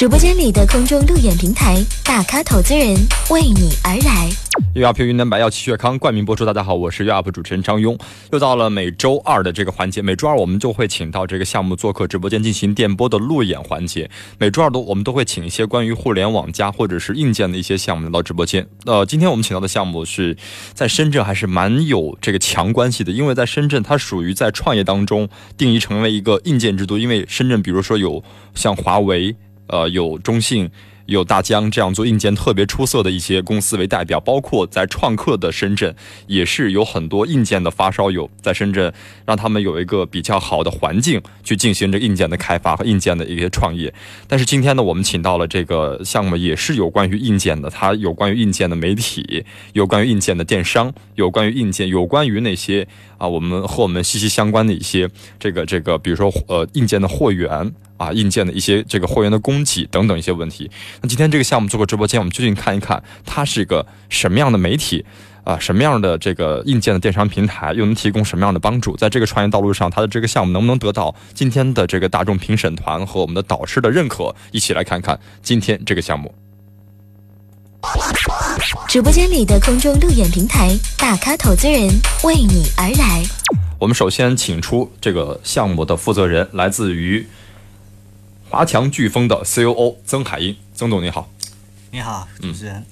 [0.00, 2.96] 直播间里的空中路演平台，大咖投资人
[3.28, 4.30] 为你而来。
[4.72, 6.42] 又 up 云南白药气血康冠名播出。
[6.46, 8.00] 大家好，我是 up 主持人张庸。
[8.32, 14.10] 又到了每周二的这个环节，每周二我们就会请到这个项目做客直播间进行电波的路演环节。
[14.38, 18.66] 每周二都我们都会请一些关于互联网加或者是硬件的一些项目来到直播间。
[18.86, 20.34] 呃，今天我们请到的项目是
[20.72, 25.28] 在深圳，还是蛮有这个强关系的，因为在深圳它属于在创业当中
[25.58, 28.24] 定义成为一个硬件之都，因为深圳比如说有
[28.54, 29.36] 像华为。
[29.70, 30.68] 呃，有中信、
[31.06, 35.94] 有大疆这样做硬件特别出色的一些公司为代表，包括在创客的深圳，
[36.26, 38.92] 也是有很多硬件的发烧友在深圳，
[39.24, 43.92] 让他们有一个比较好的环境去进行这硬件的开发和硬件的一些创业。
[44.28, 52.86] 但是今天呢，我们请到了这个项目，也是有关于硬件的，它有关于硬件的媒体，有关于硬件的电商，有关于硬件，有关于那些
[53.18, 57.72] 啊，我们和我们息息相关的一些这个这个，比如说呃，硬件的货源。
[58.00, 60.70] 啊，硬件的一些这个货源的供给等等一些问题。
[61.02, 65.04] 那今天这个项目做个直播间，我们究竟看一看它是一个什么样的媒体
[65.44, 68.96] 啊，什么样的这个硬件的电商平台，又能提供什么样的帮助？
[68.96, 74.34] 在这个创业道路上，它的这个项目能不能得到今天的这个大众评审团和我们的导师的认可？
[74.50, 76.34] 一起来看看今天这个项目。
[78.88, 81.86] 直播间里的空中路演平台，大咖投资人
[82.24, 83.22] 为你而来。
[83.78, 87.26] 我们首先请出这个项目的负责人，来自于。
[88.50, 91.30] 华强飓风的 COO 曾海英，曾总你好，
[91.92, 92.84] 你好，主持人。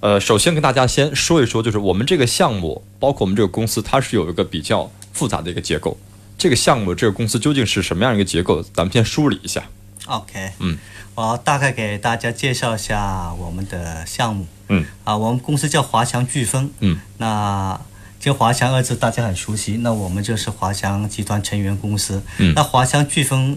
[0.00, 5.96] 呃，首先跟大家先说一说，就是我们这个项目，包括我们这个公司，它是有一个比较复杂的一个结构。
[6.36, 8.60] 这个项目，这个公司究竟是什么样一个结构？
[8.74, 9.62] 咱们先梳理一下。
[10.06, 10.76] OK，嗯，
[11.14, 14.44] 我大概给大家介绍一下我们的项目。
[14.68, 16.72] 嗯，啊，我们公司叫华强飓风。
[16.80, 17.80] 嗯，那
[18.18, 22.20] 这华强二字大家很熟悉，那我们就是华强集团成员公司。
[22.38, 23.56] 嗯，那华强飓风。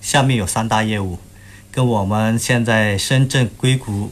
[0.00, 1.18] 下面有三大业务，
[1.70, 4.10] 跟我们现在深圳硅谷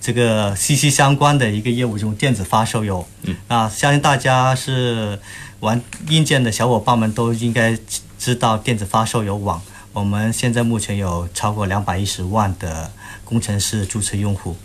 [0.00, 3.06] 这个息息相关的一个业务，就是电子发售有。
[3.22, 5.18] 嗯，啊，相信大家是
[5.60, 7.78] 玩硬件的小伙伴们都应该
[8.18, 9.62] 知道电子发售有网。
[9.94, 12.92] 我们现在目前有超过两百一十万的
[13.24, 14.56] 工程师注册用户。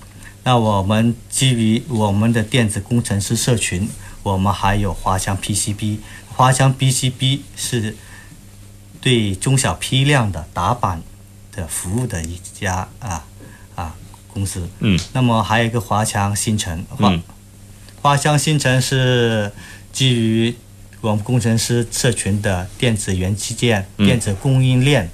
[0.44, 3.88] 那我们基于我们的电子工程师社群，
[4.24, 6.00] 我们还有华强 PCB。
[6.28, 7.96] 华强 PCB 是。
[9.02, 11.02] 对中小批量的打板
[11.54, 13.26] 的服务的一家啊
[13.76, 13.96] 啊
[14.28, 17.20] 公司，嗯，那么还有一个华强新城，华
[18.02, 19.52] 华强新城是
[19.94, 20.54] 基于
[21.02, 25.10] 我们工程师社群的电子元器件、电子供应链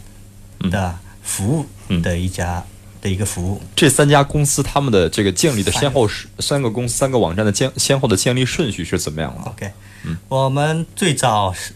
[0.71, 1.65] 的服务
[2.01, 2.63] 的一家
[3.01, 3.61] 的一个服务。
[3.75, 9.71] 这三家公司他们的这个建立的先后是三个公司三个网站的建先后的建立顺序是怎么样的？OK，
[10.05, 11.71] 嗯，我们最早是。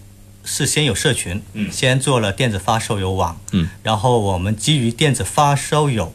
[0.52, 6.12] 是先有社群，嗯，先做了电子发烧友网，嗯，然后我们基于电子发烧友，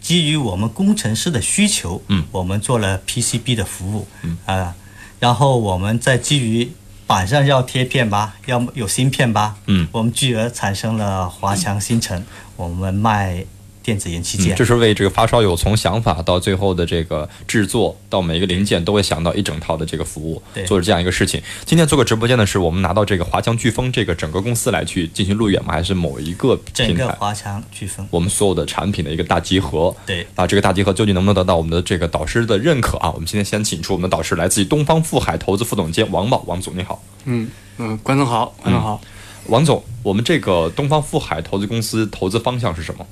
[0.00, 4.38] 基于我们工程师的需求，嗯，我们做了 PCB 的服务，嗯。
[4.46, 4.74] 啊，
[5.20, 6.72] 然后我们再基于
[7.06, 12.24] 板上要贴片吧，要有芯片吧，嗯，我们继而产生了华强新城，
[12.56, 13.44] 我们卖。
[13.86, 21.40] 电子元器件，这是为这个发烧友从想法到最后的这个制作，到每一个零件都会想到一整套的这个服务，做这样一个事情。
[21.64, 25.72] 今天做个直播间的是我们拿到这个华强飓风这个整个公司来去进行路演吗？
[25.72, 29.94] 还是某一个整个华强飓风，我们所有的产品的一个大集合。
[30.04, 33.12] 对，啊，这个大集合究竟能不能得到我们的这个导师的认可啊？
[33.12, 37.00] 我们今天先请出我们的导师，来自于东方富海投资副总监王宝，王总你好。
[37.26, 37.48] 嗯
[37.78, 39.00] 嗯，观众好，观众好。
[39.46, 43.06] 王总，我们这个东方富海投资公司投资方向是什么？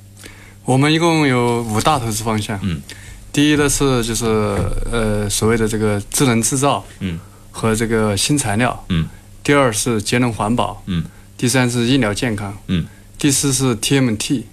[0.65, 2.59] 我们一共有五大投资方向。
[2.63, 2.81] 嗯，
[3.31, 4.25] 第一呢是就是
[4.91, 7.19] 呃所谓的这个智能制造，嗯，
[7.51, 9.07] 和这个新材料，嗯。
[9.43, 11.05] 第二是节能环保，嗯。
[11.37, 12.85] 第三是医疗健康，嗯。
[13.17, 14.43] 第四是 TMT。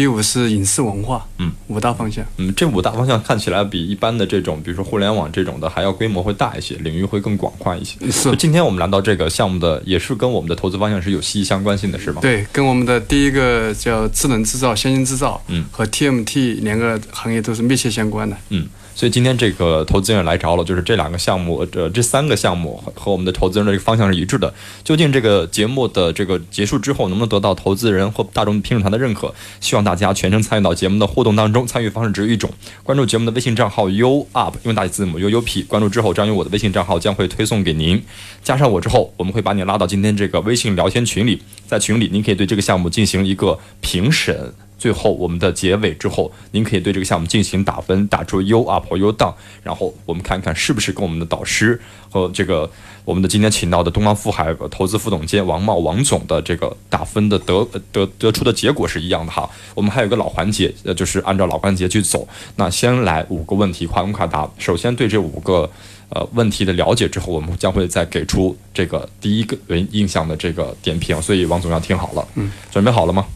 [0.00, 7.98] 第五是影视文化，嗯，五大方向，嗯，这五大方向看起来比一般的这种，比如说互联网这种的，还要规模会大一些，领域会更广泛一些。
[8.10, 12.22] 是，今天我们来到这个项目的，也是跟我们的投资方向是有息息相关性的，是吗？
[12.22, 18.66] 对，跟我们的第一个叫智能制造、先进制造，嗯，和 TMT 两个行业都是密切相关的，嗯。
[19.00, 24.52] 所以今天这个投资人来着了，就是这两个项目，呃，这三个项目和我们的投资人的这个方向是一致的。
[24.84, 29.32] 究竟这个节目的这个结束之后，能不能得到投资人或大众评审团的认可？
[29.58, 31.66] 希望大家全程参与到节目的互动当中。
[31.66, 32.50] 参与方式只有一种：
[32.82, 35.62] 关注节目的微信账号 U Up，用大写字母 U U P。
[35.62, 38.04] 关注之后，张勇我的微信账号将会推送给您。
[38.44, 44.52] 加上我之后，我们会把你拉到今天这个微信聊天群里，在群里您可以对这个项目进行一个评审。
[44.80, 51.78] 最后我们的结尾之后，您可以对这个项目进行打分，打出 U up 或 U down，然后我们看看是不是跟我们的导师
[52.10, 52.68] 和这个
[53.04, 57.62] 我们的今天请到的东方富海投资副总监王茂王总的这个打分的得
[57.92, 59.48] 得得出的结果是一样的哈。
[59.74, 62.26] 我们还有一个老环节，呃，就是按照老环节去走。
[62.56, 64.50] 那先来五个问题，快问快答。
[64.56, 65.70] 首先对这五个
[66.08, 71.20] 呃问题的了解之后，我们将会再给出这个第一个人印象的这个点评。
[71.20, 73.26] 所以王总要听好了，嗯，准备好了吗？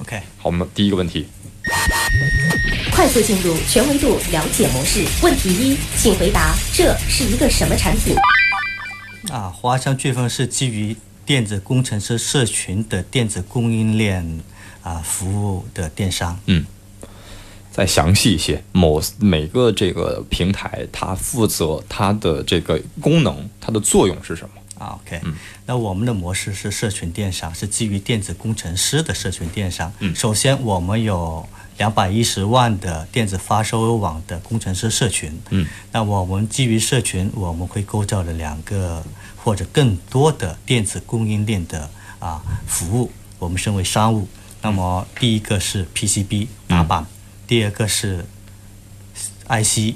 [0.00, 1.26] OK，好，我们第一个问题，
[2.90, 5.04] 快速进入全维度了解模式。
[5.22, 8.16] 问题一，请回答这是一个什么产品？
[9.30, 14.40] 啊，华强飓风是基于电子工程师社群的电子供应链
[14.82, 16.40] 啊服务的电商。
[16.46, 16.64] 嗯
[17.70, 24.59] 再详细一些，某每个这个平台它负责它的这个功能，它的作用是什么？
[24.80, 25.20] 啊，OK，、
[25.66, 29.92] 那我们的模式是社群电商，是基于电子工程师的社群电商。
[29.98, 31.46] 嗯首先我们有
[31.76, 35.38] 两百一十万的电子发售网的工程师社群。
[35.50, 39.04] 嗯，那我们基于社群，我们会构造了两个
[39.36, 44.26] 或者更多的电子供应链的啊服务，我们称为商务。
[44.62, 47.06] 那么第一个是 PCB 打板，
[47.46, 48.24] 第二个是
[49.46, 49.94] IC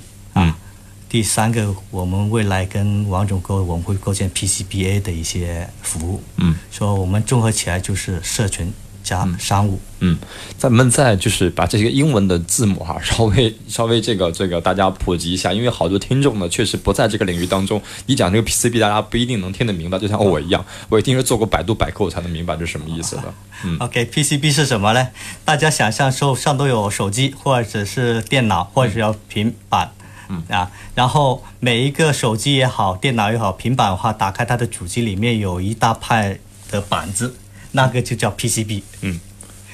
[1.14, 6.20] 第三个，我们未来跟王总构，我们会构建 PCBA 的一些服务。
[6.38, 8.72] 嗯，说我们综合起来就是社群
[9.05, 9.78] 加商务。
[10.00, 10.19] 嗯，
[10.58, 23.32] 咱们再就是把这些英文的字母哈，稍微 稍微这个这个大家普及一下，因为好多听众呢确实不在这个领域当中，你讲这个 PCB 大家不一定能听得明白，就像我一样， 我一定是做过百度百科我才能明白这是什么意思的。
[23.64, 25.06] 嗯 OK，PCB 是什么呢？
[25.44, 29.93] 大家想象手上都有手机，或者是电脑，或者是要平板。
[29.99, 30.03] 嗯
[30.48, 36.38] 啊，然后每一个手机也好，电脑也好，平板的话，打开它的主机里面有一大块
[36.70, 37.34] 的板子，
[37.72, 39.20] 那个就叫 PCB 嗯。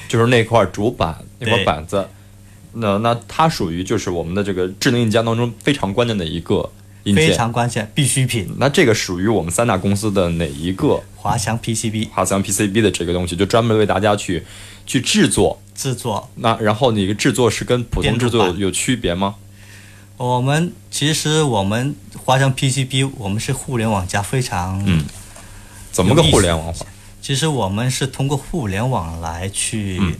[0.08, 2.08] 就是那块主板那块板子，
[2.72, 6.68] 那那它属于就是我们的这个智能硬件当中非常关键的一个
[7.04, 7.32] 硬非。
[7.32, 8.52] 常关键，必需品。
[8.58, 14.42] 那这个属于我们三大公司的哪一个华强 PCB 华强 PCB 的这个东西，就专门为大家去
[14.84, 15.62] 去制作。
[15.76, 19.36] 制作那然后你个制作是跟普通制作有区别吗？
[20.20, 25.02] 我们其实我们华强 PCB，我们是互联网加非常，嗯
[25.90, 26.84] 怎么个互联网化？
[27.22, 30.14] 其实我们是通过互联网来去嗯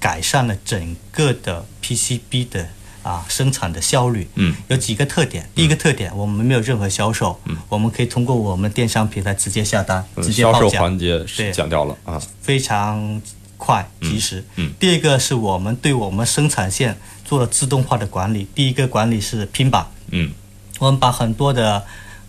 [0.00, 2.66] 改善了整个的 PCB 的
[3.02, 4.26] 啊生产的效率。
[4.36, 7.38] 嗯，有几个特点，第一个特点，我们没有任何销售，
[7.68, 10.70] 我们可以通过我们电商平台直接下单，嗯直接销售。
[10.70, 12.18] 环节是对讲掉了啊。
[12.40, 13.20] 非常
[13.58, 14.42] 快及时。
[14.56, 16.96] 嗯第二个是我们对我们生产线
[17.32, 18.46] 做了自动化的管理。
[18.54, 20.30] 第一个管理是拼板，嗯
[20.78, 21.82] 我们把很多的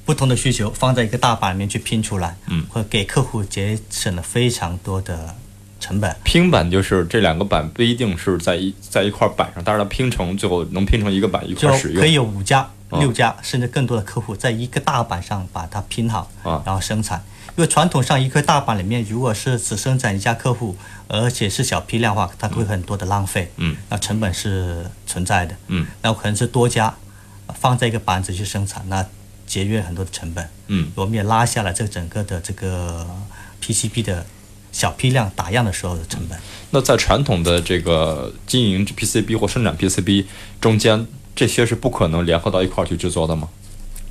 [0.05, 5.35] 不同的需求放在一个大板里面去拼出来，嗯，会给客户节省了非常多的
[5.77, 6.15] 成本。
[6.23, 12.00] 拼板就是这两个板不一定是在一在一块板上，但是它拼成最后能拼成一个板一块使用。
[12.00, 17.21] 可以有五家、啊六家甚至更多的客户在一个大板上把它拼好，啊然后生产。
[17.57, 20.77] 因为传统上一块大板里面，如果是只生产一家客户，
[21.21, 26.92] 而且是小批量化，它会很多的浪费，嗯，那成本是存在的，嗯，那可能是多家
[27.45, 29.06] 呃放在一个板子去生产，那
[29.45, 30.92] 节约很多的成本，嗯。
[30.95, 33.06] 我们也拉下了这整个的这个
[33.62, 34.25] PCB 的
[34.71, 36.39] 小批量打样的时候的成本。
[36.71, 40.25] 那在传统的这个经营 PCB 或生产 PCB
[40.60, 41.06] 中间，
[41.36, 43.48] 这些是不可能联合到一块儿去制作的吗？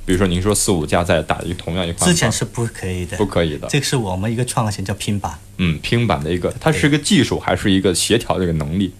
[0.05, 3.67] 比如说您说四五家在打一个同样一块板，之前是不可以的，不可以的。
[3.69, 5.37] 这个是我们一个创新叫拼板。
[5.57, 8.93] 嗯，拼板的一个，它是一个技术还是一个协调的一个能力？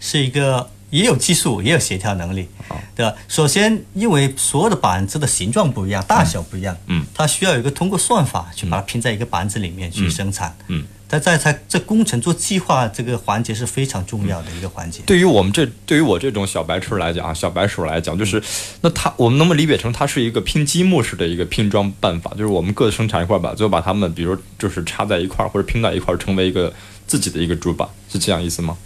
[0.00, 2.46] 是一个也有技术，也有协调能力，
[2.94, 3.14] 对吧？
[3.26, 15.02] 首先，因为所有的板子的形状不一样，大小不一样，嗯，它需要有一个通过算法去把它拼在一个板子里面去生产，嗯，但在在这工程做计划这个环节是非常重要的一个环节。
[15.06, 18.42] 对于我们这，对于我这种小白痴来讲啊，小白鼠来讲，就是，
[18.80, 22.30] 那它我们能不能理解成它是一个拼积木式的一个拼装办法？
[22.32, 26.72] 就是我们各生产一块板，最后把它们，比如就是插在一块儿或者拼在一块儿，成为一个
[27.06, 28.76] 自己的一个主板，是这样意思吗？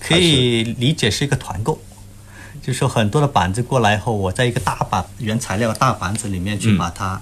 [0.00, 1.80] 可以理解是一个团购，
[2.60, 7.20] 就是说很多的板子过来以后，我在一个大板原材料大板子里面去嗯把它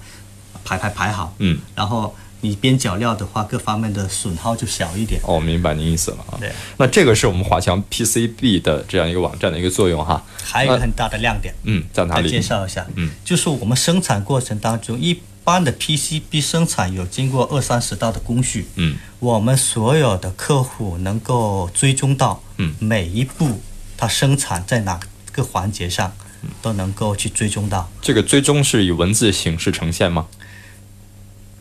[0.64, 5.20] 排排排好，嗯，然后你边角料的话，各方面的损耗就小一点。
[5.24, 6.38] 哦，明白您意思了啊。
[6.40, 10.22] 对，那这个是我们华强 PCB 的这样一个网站的一个作用哈。
[10.42, 12.40] 还有一个很大的亮点，嗯，在哪里介？
[12.40, 23.60] 绍一下，嗯，就是我们生产过程当中，一般的 PCB 生产有经过二三十道的工序，嗯，我们所有的客户能够追踪到，嗯每一步
[23.96, 24.98] 它生产在哪
[25.32, 27.88] 个环节上，嗯都能够去追踪到。
[28.00, 30.26] 这个追踪是以文字形式呈现吗？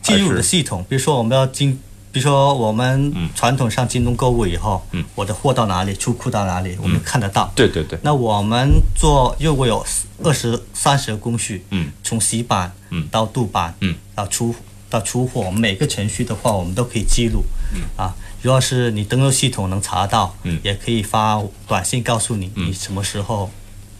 [0.02, 1.78] 进入的系统，比如说我们要进
[2.12, 3.28] 比如说我们嗯。
[3.36, 5.04] 传统上京东购物以后，嗯。
[5.14, 7.50] 我的货到哪里，出库到哪里，我们看得到。
[7.54, 9.84] 对对对，那我们做如果有
[10.24, 13.06] 二十三十个工序，嗯，从洗版，嗯。
[13.10, 14.54] 到镀版，嗯，到出
[14.88, 20.58] 到出货，我们每个程序的话，我们都可以记录，嗯，啊，如果是你登录系统能查到，嗯。
[20.64, 23.48] 也可以发短信告诉你你什么时候，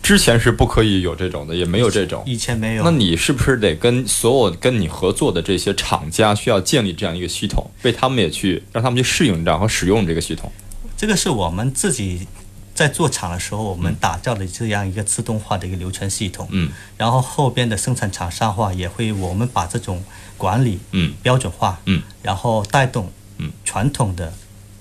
[0.02, 2.23] 之前是不可以有这种的，也没有这种。
[2.26, 10.50] 以前没有，那你是不是得跟所有跟你合作的这些厂家需要建立这样一个系统，为他们也去让他们去适应这样和使用这个系统？
[10.97, 12.26] 这个是我们自己
[12.75, 16.49] 在做厂的时候，我们打造的这样一个自动化的一个流程系统。
[16.50, 20.02] 嗯然后后边的生产厂商化也会，我们把这种
[20.37, 24.33] 管理嗯标准化，嗯，然后带动嗯传统的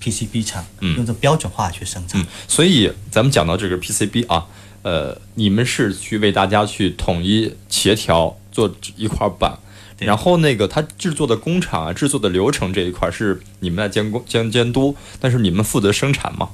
[0.02, 4.46] PCB 厂嗯用这标准化去生产嗯。，所以咱们讲到这个 PCB 啊，
[4.82, 9.58] 呃，你们是去为大家去统一协调做一块板。
[9.98, 16.48] 然后那个它制作的工厂啊，制作的流程这一块是你们来监工监监督，但是你们负责生产吗？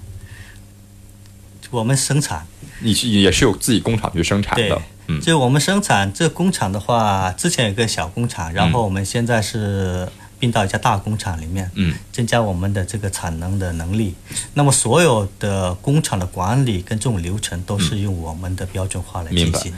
[1.71, 2.45] 我们生产，
[2.81, 5.21] 你是也是有自己工厂去生产的，嗯。
[5.21, 14.15] 就我们生产这工厂的话，之前有个小工厂，然后我们现在是并到一家大工厂里面，嗯增加我们的这个产能的能力。
[14.55, 19.73] 那么所有的工厂的管理跟这种流程都是用我们的标准化来进行。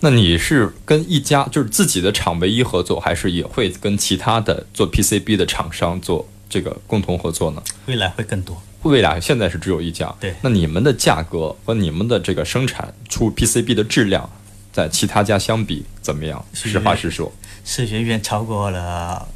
[0.00, 7.62] 那你是跟一家就是自己的厂唯一合作，还是也会跟其他的做 PCB 的厂商做这个共同合作呢？
[7.86, 8.60] 未来会更多。
[8.82, 14.28] 未来现在是只有一家，对那你们的价格和你们的这个生产出 PCB 的质量，
[14.70, 16.44] 在其他家相比怎么样？
[16.52, 17.32] 实话实说，
[17.64, 19.26] 是远远超过了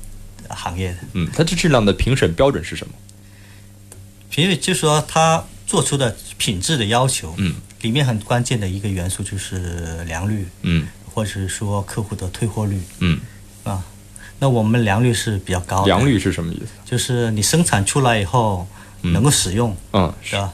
[0.50, 0.98] 行业的。
[1.14, 2.92] 嗯，它这质量的评审标准是什么？
[4.36, 13.18] 因为就是说它做出的品质的要求，嗯，里面很关键的一个元素就是良率，嗯或者是说客户的退货率嗯，
[13.64, 13.82] 啊。
[14.38, 16.66] 那我们良率是比较高的，良率是什么意思？
[16.84, 18.68] 就是你生产出来以后
[19.00, 20.52] 能够使用，嗯，是吧？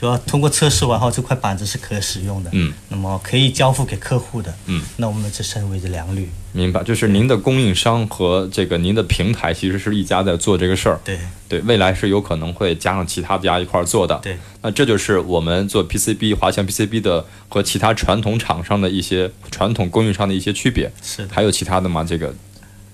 [0.00, 14.18] 就要通过测试完后，这块板子是可使用的，嗯，那么可以交付给客户的，嗯，那我们这称为的良率，明白，就是您的供应商和这个您的平台其实是一家在做这个事儿，对对，未来是有可能会加上其他家一块儿做的。
[14.22, 20.92] 对，那这就是我们做 PCB 华强 PCB 的和其他传统厂商的一些传统供应商的一些区别。
[21.02, 22.04] 是的，还有其他的吗？
[22.04, 22.34] 这个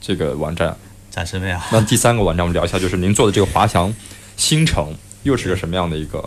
[0.01, 0.77] 这个网站。
[1.11, 1.59] 暂时没有。
[1.71, 3.93] 那第三个网站我们聊一下，就是您做的这个华强
[4.37, 4.95] 新城
[5.25, 6.27] 又是个什么样的一个？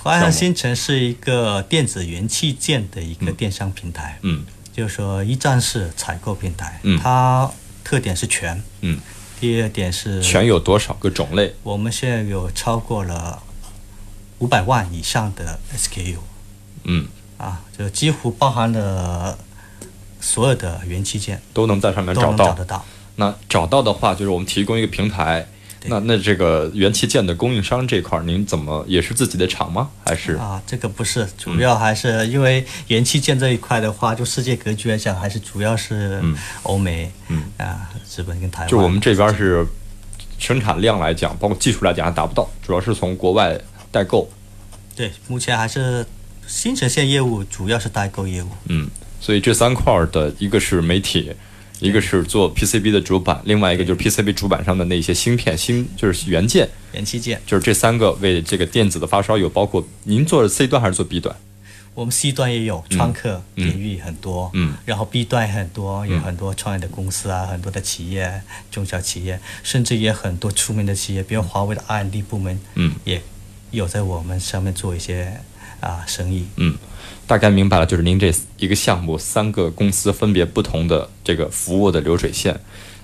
[0.00, 7.50] 华强新城是一个电子元器件的一个电商平台，嗯就是说一站式采购平台，嗯它
[7.84, 9.00] 特点是全，嗯，
[9.40, 11.54] 第二点是全有多少个种类？
[11.62, 13.42] 我们现在有超过了
[14.38, 16.18] 五百万以上的 SKU
[16.84, 17.06] 嗯，
[17.36, 19.38] 啊，就几乎包含了
[20.20, 22.52] 所有的元器件都能在上面找到找。
[22.54, 22.84] 得到。
[23.16, 25.46] 那找到的话，就是我们提供一个平台。
[25.80, 29.88] 对那那这个元器件的供应商这块儿，您怎么也是自己的厂吗？
[30.04, 38.68] 还是啊，这个不是，主要还是因为元器件这一块的话，就世界格局来讲，还是主要是嗯欧美，嗯啊，日本跟台湾。
[38.68, 39.64] 就我们这边是
[40.38, 43.58] 生产量来讲，包括技术来讲还达不到，主要是从国外
[43.90, 44.28] 代购。
[44.96, 46.04] 对，目前还是
[46.46, 48.48] 新城线业务主要是代购业务。
[48.66, 48.88] 嗯，
[49.20, 51.32] 所以这三块儿的一个是媒体，
[51.80, 61.34] 一个是做 PCB 的主板，另外一个就是 PCB 主板上的那些芯片、芯就是元件，元器件，就是这三个为这个电子的发烧友，包括您做的 C 端还是做 B 端？
[61.94, 73.20] 我们 C 端也有创客嗯领域很多，嗯然后 B 端也很多，有很多创业的公司啊，很多的企业、中小企业，甚至也很多出名的企业，比如华为的 R&D 部门，嗯也
[73.72, 75.40] 有在我们上面做一些
[75.80, 76.46] 啊生意。
[76.56, 76.76] 嗯，
[77.28, 82.58] 大概明白了，就是您这一个项目三个公司分别不同的这个服务的流水线，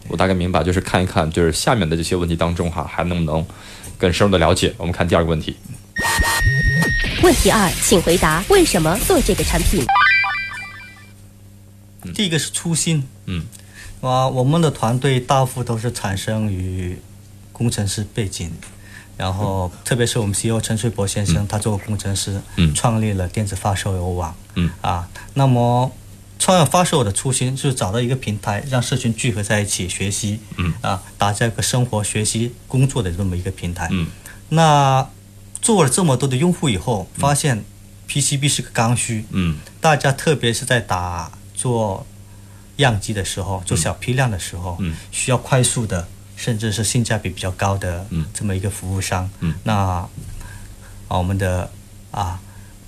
[0.08, 3.46] 我大概明白，就是看一看，就是下面的这些问题当中哈，还能不能
[3.98, 4.72] 更深入的了解？
[4.78, 5.54] 我们看第二个问题，
[7.22, 9.84] 问题二，请回答为什么做这个产品？
[12.14, 13.44] 第一个是初心，嗯，
[14.00, 16.98] 啊，我们的团队大部分都是产生于
[17.52, 18.50] 工程师背景，
[19.16, 22.74] 然后特别是我们 CEO 陈水博先生，他做过工程师，嗯。
[22.74, 24.70] 创立了电子发烧友网，嗯。
[24.80, 25.92] 啊，那么
[26.38, 30.74] 创业发售的初心就是找到一个平台，让社群聚合在一起学习，嗯。
[30.80, 34.08] 啊，打造一个生活、学习、工作的这么一个平台，嗯。
[34.48, 35.08] 那
[35.62, 37.64] 做了这么多的用户以后，发现
[38.08, 39.58] PCB 是个刚需，嗯。
[39.80, 42.04] 大家特别是在打做
[42.76, 44.96] 样机的时候，做小批量的时候，嗯。
[45.12, 46.08] 需要快速的，
[46.44, 48.26] 甚至是性价比比较高的嗯。
[48.34, 49.54] 这么一个服务商，嗯。
[49.64, 50.08] 那啊
[51.08, 51.70] 我们的
[52.10, 52.38] 啊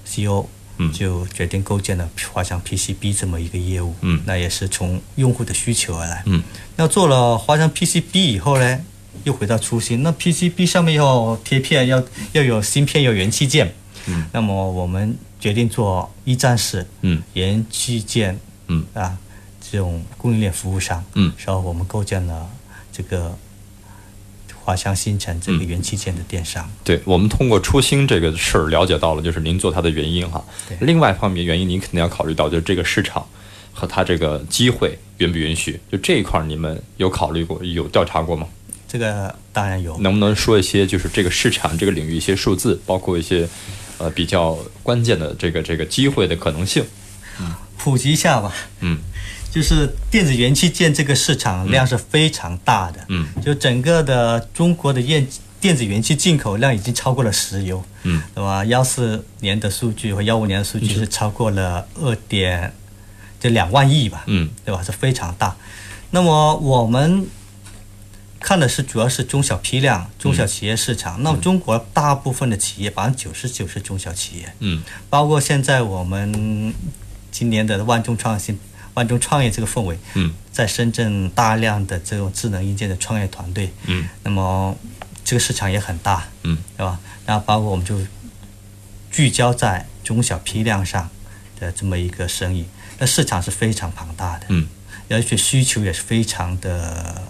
[0.05, 0.45] CEO
[0.77, 0.93] 嗯。
[0.93, 4.23] 就决定构建了华强 PCB 这么一个业务，嗯。
[4.27, 6.43] 那也是从用户的需求而来，嗯。
[6.77, 8.79] 那做了华强 PCB 以后呢，
[9.25, 10.03] 又回到初心。
[10.03, 13.73] 那 PCB 上面要贴片，要要有芯片，有元器件。
[14.09, 18.85] 嗯，那么我们决定做一站式，嗯，元器件，嗯。
[18.93, 19.17] 啊，
[19.61, 21.33] 这种供应链服务商，嗯。
[21.45, 22.49] 然后我们构建了
[22.93, 23.37] 这个
[24.67, 26.69] 华强新城这个嗯元器件的电商。
[26.83, 30.45] 对，我们通过初心这个事儿了解到了，就是您做它的原因哈。
[30.81, 33.25] 另外一方面原因，您肯定要考虑到，就是这个市场
[33.73, 35.79] 和它这个机会允不允许？
[35.93, 38.49] 就这一块儿，你们有考虑过、有调查过吗？
[38.89, 43.49] 这个当然有，能不能说一些就是这个市场这个领域一些数字，包括一些
[43.99, 46.85] 呃比较关键的这个这个机会的可能性？
[47.79, 48.53] 普及一下吧。
[48.81, 48.99] 嗯
[49.57, 55.27] 就是电子元器件这个市场量是非常大的，嗯，就整个的中国的电
[55.59, 58.63] 电子元器进口量已经超过了石油，嗯，对吧？
[58.67, 62.71] 幺四年的数据和幺五年的数据是超过了二点，
[63.41, 64.83] 就两万亿吧，嗯对吧？
[64.83, 65.57] 是非常大。
[66.11, 67.27] 那么我们
[68.39, 71.23] 看的是主要是中小批量、中小企业市场。
[71.23, 76.75] 那么中国大部分的企业，百分之九十九是中小企业，嗯包括现在我们
[77.31, 78.59] 今年的万众创新、
[78.97, 84.75] 万众创业这个氛围，嗯在深圳大量的这种智能硬件的创业团队，嗯那么
[85.25, 86.99] 这个市场也很大，嗯，对吧？
[87.27, 87.99] 然后包括我们就
[89.11, 91.09] 聚焦在中小批量上
[91.61, 92.65] 的这么一个生意，
[92.99, 94.67] 那市场是非常庞大的，嗯，
[95.11, 97.23] 而且需求也是非常的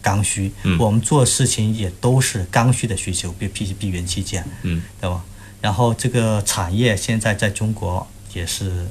[0.00, 0.52] 刚需。
[0.62, 5.24] 嗯我们做事情也都是刚需的需求，比如 PCB 元器件，嗯对吧？
[5.60, 8.86] 然后这个产业现在在中国也是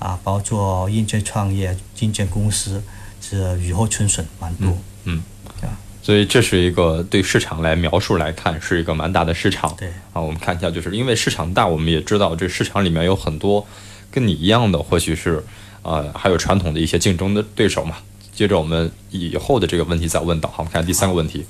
[0.00, 2.82] 啊，包括硬件创业、硬件公司
[3.20, 4.76] 是雨后春笋蛮多。
[5.04, 5.22] 嗯
[5.60, 5.78] 对吧。
[6.02, 9.72] 所以这是一个对市场来描述来看是一个蛮大的市场。
[9.78, 13.64] 对啊，我们看一下，就是因为市场大，我们也知道这市场里面有很多
[14.10, 15.44] 跟你一样的，或许是
[15.82, 17.98] 呃还有传统的一些竞争的对手嘛。
[18.34, 21.44] 接着我们以后的这个问题再问到，好，我们看第三个问题。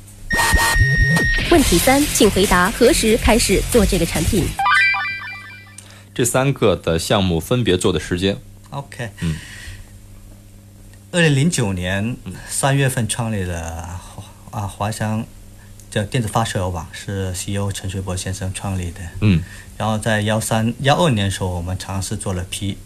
[1.53, 4.45] 问题三，请回答何时开始做这个产品？
[6.21, 8.37] 这三个的项目分别做的时间
[8.69, 9.37] ，OK，嗯，
[11.13, 12.15] 二零零九年
[12.47, 15.25] 三月份创立了华啊华商
[15.91, 19.01] 叫电子发射网，是 CEO 陈水波先生创立的。
[19.23, 19.43] 嗯。
[19.79, 22.77] 然后在幺三幺二年的时候，我们尝试做了 P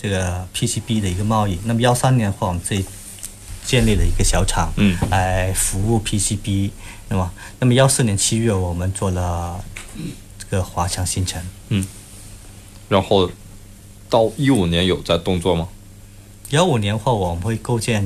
[0.00, 1.58] 这个 PCB 的一个贸易。
[1.64, 2.84] 那么幺三年的话，我们自己
[3.64, 4.96] 建立了一个小厂，嗯。
[5.10, 6.70] 来服务 PCB，
[7.08, 9.64] 那么那么幺四年七月，我们做了
[10.38, 11.42] 这个华强新城。
[12.90, 13.30] 然后
[14.10, 15.68] 到一五年有在动作吗？
[16.50, 18.04] 幺五年的话，我们会构建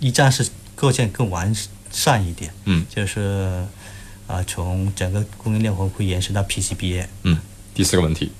[0.00, 1.54] 一站式构建更完
[1.90, 3.64] 善一点，嗯就是
[4.26, 7.06] 呃从整个供应链会会延伸到 PCBA。
[7.22, 7.38] 嗯。
[7.72, 8.32] 第四个问题，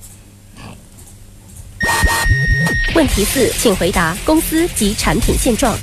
[2.93, 5.75] 问题四，请回答公司及产品现状。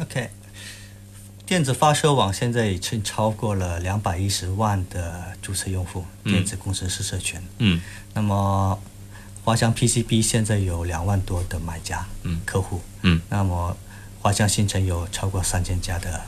[0.00, 0.28] OK，
[1.54, 7.40] 电子发射网现在已经超过了两百一十万的注册用户，嗯电子工程师社群。
[7.58, 7.80] 嗯
[8.12, 8.76] 那么
[9.44, 12.80] 华强 PCB 现在有两万多的买家，嗯客户。
[13.02, 13.76] 嗯那么
[14.20, 16.20] 华强新城有超过三千家的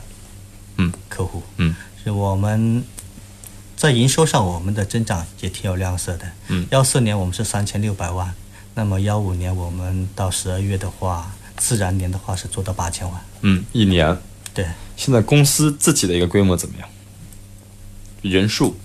[0.77, 1.43] 嗯客户。
[1.57, 2.81] 嗯是我们
[3.75, 6.25] 在营收上，我们的增长也挺有亮色的。
[6.47, 8.33] 嗯幺四年我们是三千六百万，
[8.75, 13.21] 那么幺五年我们到十二月的话，自然年的话是做到八千万。
[13.41, 14.17] 嗯，一年。
[14.57, 14.65] 对，
[14.95, 16.89] 现在公司自己的一个规模怎么样？
[18.23, 18.75] 人数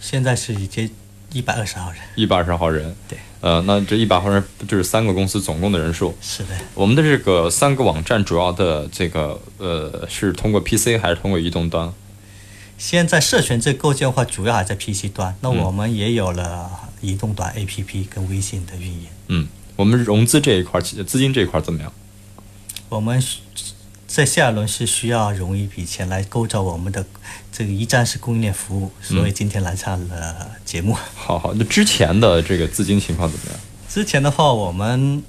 [0.00, 0.90] 现在是已经
[1.32, 2.00] 一百二十号人。
[2.16, 2.92] 一百二十号人。
[3.08, 6.12] 对，呃，那这一百号人就是三个公司总共的人数。
[6.20, 11.92] 是的，我们的这个三个网站主要的这个呃是通过 PC 还是通过移动端？
[12.76, 16.68] 现在社群这构建的话，主要还在 PC 端，那嗯我们也有了
[17.00, 19.06] 移动端 APP 跟微信的运营。
[19.28, 21.92] 嗯，我们融资这一块，其资金这一块怎么样？
[22.88, 23.38] 我们需
[24.16, 27.04] 在下一轮是需要融一笔钱来构造我们的
[27.52, 30.96] 这个一站式供应链服务，所以今天来上了节目。
[31.14, 33.60] 好好，那之前的这个资金情况怎么样？
[33.90, 35.22] 之前的话，我们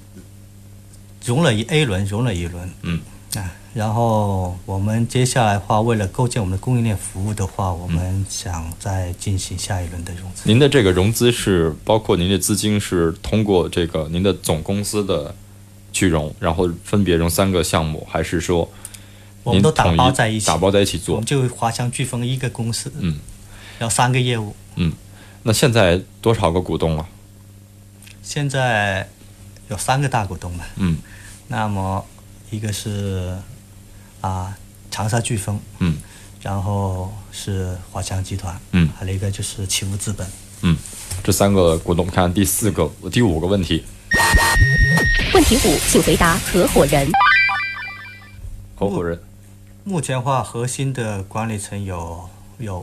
[1.22, 2.98] 融了一 A 轮，融了一轮，嗯
[3.34, 10.44] 啊，然后我们接下来的话，为了构建我们的供应链服务的话，我们想再进行下一轮的融资。
[10.44, 15.34] 您的这个融资是包括您的资金是通过这个您的总公司的
[15.98, 18.70] 去融，然后分别融三个项目，还是说
[19.42, 21.16] 我们都打包在一起，打包在一起做。
[21.16, 21.26] 我们？
[21.26, 23.18] 就华强飓风一个公司，嗯，
[23.80, 24.92] 然后三个业务，嗯。
[25.42, 27.04] 那现在多少个股东了？
[28.22, 29.08] 现在
[29.68, 30.64] 有三个大股东了。
[30.76, 30.98] 嗯。
[31.48, 32.04] 那么
[32.50, 33.36] 一个是
[34.20, 34.56] 啊
[34.90, 35.98] 长沙飓风，嗯。
[36.40, 38.88] 然后是华强集团，嗯。
[38.96, 40.24] 还有一个就是启福资本。
[40.62, 40.76] 嗯，
[41.28, 43.84] 这三个股东，我们看第四个、第五个问题，
[45.34, 47.06] 问题五，请回答合伙人。
[48.74, 49.20] 合伙人。
[49.84, 52.82] 目前话核心的管理层有有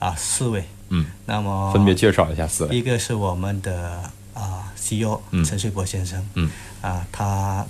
[0.00, 2.76] 啊四位，嗯，那么分别介绍一下四位。
[2.76, 5.44] 一个是我们的啊 CEO 嗯。
[5.44, 6.50] 陈水波先生，嗯。
[6.80, 7.64] 啊他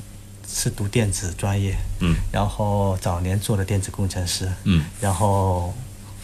[0.48, 2.16] 是读电子专业，嗯。
[2.32, 4.86] 然后早年做了电子工程师，嗯。
[5.02, 5.74] 然后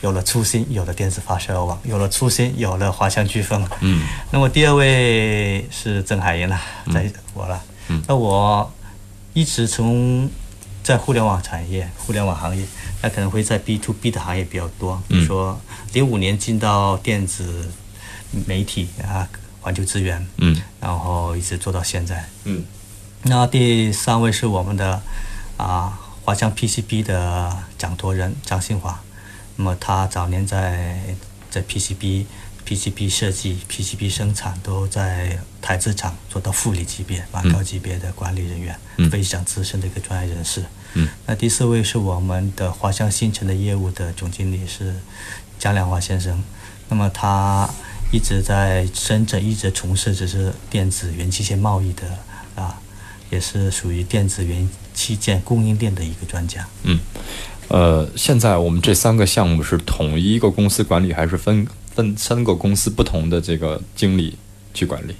[0.03, 3.67] 有了初心，有了电子发射网，有了初心，有了华强飓风。
[3.81, 4.05] 嗯。
[4.31, 6.61] 那么第二位是郑海燕了，
[6.93, 7.63] 在我了。
[7.89, 8.03] 嗯。
[8.07, 8.71] 那我
[9.33, 10.29] 一直从
[10.83, 12.67] 在互联网产业、互联网行业，
[13.01, 15.59] 那可能会在 B to B 的行业比较多，比如说
[15.93, 17.71] 零五年进到电子
[18.45, 19.29] 媒体啊，
[19.61, 20.61] 环球资源，嗯。
[20.81, 22.29] 然后一直做到现在。
[22.43, 22.65] 嗯。
[23.23, 25.01] 那第三位是我们的
[25.57, 29.01] 啊华强 PCB 的掌舵人张新华，
[29.57, 30.99] 那么他早年在
[31.51, 32.25] 在 PCB、
[32.67, 40.65] PCB 设计、PCB 生产都在台资厂做到副理级别、蛮高级别的管理人员，嗯非常资深的一个专业人士。
[40.95, 44.95] 嗯那第四位是我们的华强新城的业务的总经理是
[45.59, 46.43] 姜良华先生，
[46.89, 47.69] 那么他
[48.13, 52.19] 一直在深圳一直从事只是电子元器件贸易的
[52.55, 52.79] 啊，
[53.31, 56.67] 也是属于电子元器件供应链的一个专家。
[56.83, 57.01] 嗯，
[57.73, 64.37] 呃，现在我们这三个项目是统一一个公司管理，还是分分三个公司不同的这个经理
[64.75, 65.15] 去管理？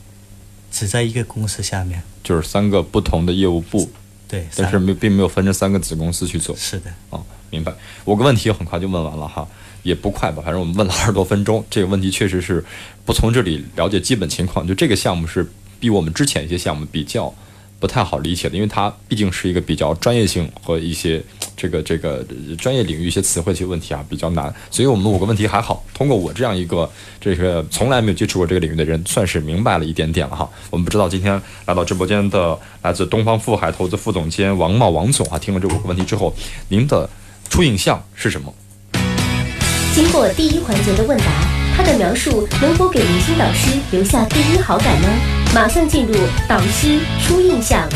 [0.71, 3.91] 只在一个公司下面，就是三个不同的业务部，
[4.29, 6.55] 对，但是没并没有分成三个子公司去做。
[6.55, 7.73] 是的，哦，明白。
[8.05, 9.49] 我个问题很快就问完了哈，
[9.83, 11.65] 也不快吧，反正我们问了二十多分钟。
[11.71, 12.63] 这个问题确实是
[13.07, 17.35] 不从这里了解基本情况，就这个项目是比我们之前一些项目比较
[17.83, 21.21] 不太好理解的，因为它毕竟是一个比较专业性和一些
[21.57, 22.25] 这个这个
[22.57, 24.55] 专业领域一些词汇、一些问题啊比较难。
[24.71, 26.89] 所以我们五个问题还好，通过我这样一个
[27.21, 30.49] 这个从来没有接触过这个领域的人，算是明白了一点点了哈。
[30.71, 36.33] 我们不知道今天来到直播间的来自东方富海投资副总监王茂王总啊，听了这五个问题之后，
[36.69, 37.11] 您的
[37.51, 38.55] 初印象是什么？
[39.93, 41.25] 经过第一环节的问答，
[41.77, 45.42] 他的描述能否给明星导师留下第一好感呢？
[45.55, 46.15] 马上进入
[46.49, 47.87] 导师初印象。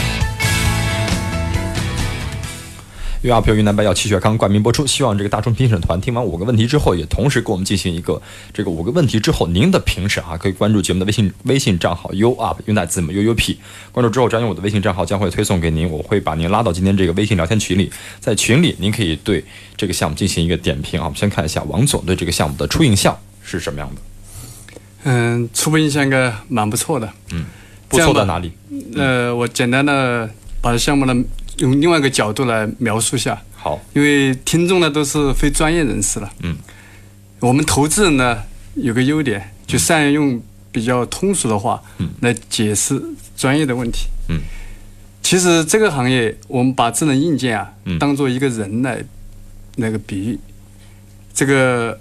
[3.23, 8.21] 粤 UP 云南白药气血康冠名播出，希望这个大众评审团听完五个问题之后，也同时给我们进行一个
[8.53, 13.59] 这个五个问题之后您的评审啊，可以关注节目的微信微信账号 U UP 云南字母 U U P，
[13.91, 17.91] 关注之后，张勇我的微信账号将会推送给您，我会把您拉到今天这个微信聊天群里，
[18.21, 19.43] 在群里您可以对
[19.79, 21.05] 这个项目进行一个点评啊。
[21.05, 24.01] 我们先看一下王总对这个项目的初印象是什么样的？
[25.09, 27.09] 嗯，初步印象应该蛮不错的。
[27.31, 27.47] 嗯
[27.89, 28.51] 不错在哪里？
[28.97, 30.29] 呃，我简单的
[30.61, 31.15] 把项目呢
[31.59, 36.29] 用另外一个角度来描述一下，好，因为听众呢都是非专业人士了。
[36.43, 36.57] 嗯，
[37.39, 38.43] 我们投资人呢
[38.75, 40.43] 有个优点，就善于用
[40.73, 43.01] 比较通俗的话嗯来解释
[43.37, 44.09] 专业的问题。
[44.29, 44.41] 嗯，
[45.23, 49.01] 其实这个行业，我们把智能硬件啊嗯当做一个人来
[49.77, 50.39] 那个比喻，
[51.33, 51.97] 这个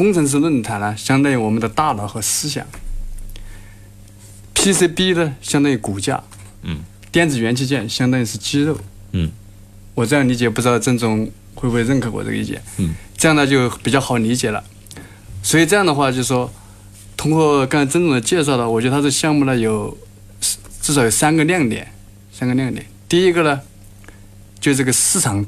[0.00, 2.66] 工程师论坛呢，相当于我们的大脑和思想
[4.54, 6.24] ；PCB 呢，相当于骨架；
[6.62, 6.78] 嗯
[7.12, 8.78] 电子元器件相当于是肌肉。
[9.12, 9.30] 嗯
[9.94, 12.62] 我这样理解，不知道郑总会不会认可我这个意见？
[12.78, 14.64] 嗯，这样呢就比较好理解了。
[15.42, 16.50] 所以这样的话，就说
[17.14, 19.94] 通过刚才郑总的介绍呢，我觉得他这项目呢有
[20.80, 21.92] 至少有三个亮点，
[22.32, 22.86] 三个亮点。
[23.06, 23.60] 第一个呢，
[24.58, 25.44] 就这个市场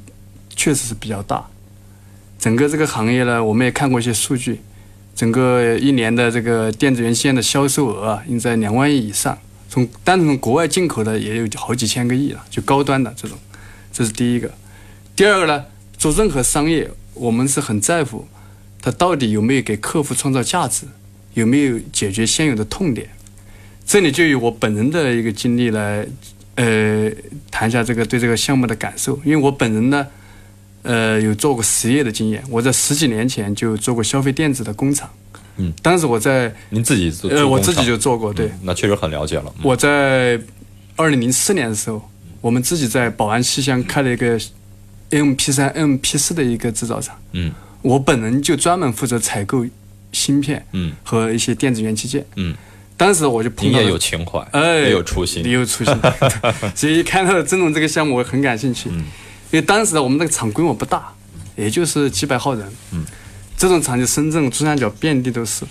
[0.55, 1.43] 确实是比较大，
[2.43, 4.59] 整个这个行业呢，我们也看过一些数据，
[5.15, 9.39] 整个一年的这个电子元器件的销售额啊，应在两万亿以上。
[9.69, 13.39] 从单从国外进口的也有好几千个亿了，就高端的这种，
[13.93, 14.51] 这是第一个。
[15.15, 15.65] 第二个呢，
[15.97, 18.27] 做任何商业，我们是很在乎
[18.81, 20.85] 它到底有没有给客户创造价值，
[21.35, 23.09] 有没有解决现有的痛点。
[23.87, 26.05] 这里就以我本人的一个经历来，
[26.57, 27.09] 呃，
[27.53, 29.17] 谈一下这个对这个项目的感受。
[29.25, 30.05] 因为我本人呢，
[30.83, 35.09] 呃，有做过实业的经验，我在十几年前就做过消费电子的工厂。
[35.59, 38.47] 嗯，当时我在您自己做呃，我自己就做过，对。
[38.47, 39.45] 嗯那确实很了解了。
[39.59, 40.41] 嗯我在
[40.97, 42.03] 二零零四年的时候，
[42.41, 44.41] 我们自己在宝安西乡开了一个
[45.11, 47.17] MP 三、MP 四的一个制造厂。
[47.33, 49.67] 嗯我本人就专门负责采购
[50.13, 52.25] 芯片嗯和一些电子元器件。
[52.37, 52.55] 嗯，
[52.97, 55.53] 当时我就碰到了您也有情怀，哎，也有初心也。
[55.53, 55.95] 有初心。
[56.75, 58.89] 所以一看到曾总这个项目，我很感兴趣。
[58.91, 59.05] 嗯
[59.53, 61.13] 因为当时呢，我们那个厂规模不大，
[61.57, 62.67] 也就是几百号人。
[62.93, 63.05] 嗯，
[63.57, 65.65] 这种厂就深圳、珠三角遍地都是。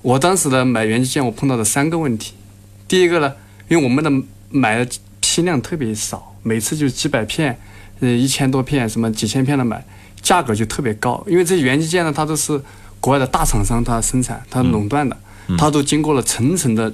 [0.00, 2.32] 我当时呢买元器件，我碰到的三个问题。
[2.88, 3.32] 第一个呢，
[3.68, 4.10] 因为我们的
[4.48, 7.60] 买的批量特别少，每次就几百片，
[8.00, 9.84] 呃，一千多片，什么几千片的买，
[10.22, 11.22] 价格就特别高。
[11.28, 12.58] 因为这些元器件呢，它都是
[12.98, 15.14] 国外的大厂商它生产，它垄断的，
[15.58, 16.90] 它都经过了层层的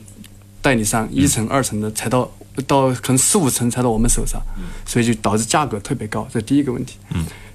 [0.60, 2.28] 代理商，一层、二层的才到
[2.66, 4.40] 到可能四五层才到我们手上，
[4.84, 6.96] 所以就导致价格特别高，这是第一个问题。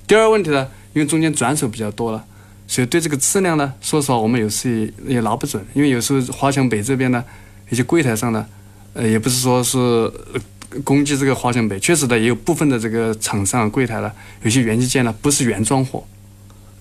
[0.07, 2.23] 第二个问题呢，因为中间转手比较多了，
[2.67, 7.23] 所以对这个质量呢，说实话我们有时也也拿不准，因为有时候华强北这边呢，
[7.69, 8.45] 一些柜台上呢，
[8.93, 10.39] 呃，也不是说是呃
[10.83, 14.11] 攻击这个华强北，确实的也有部分的这个厂商柜台呢，
[14.43, 16.05] 有些元器件呢不是原装货，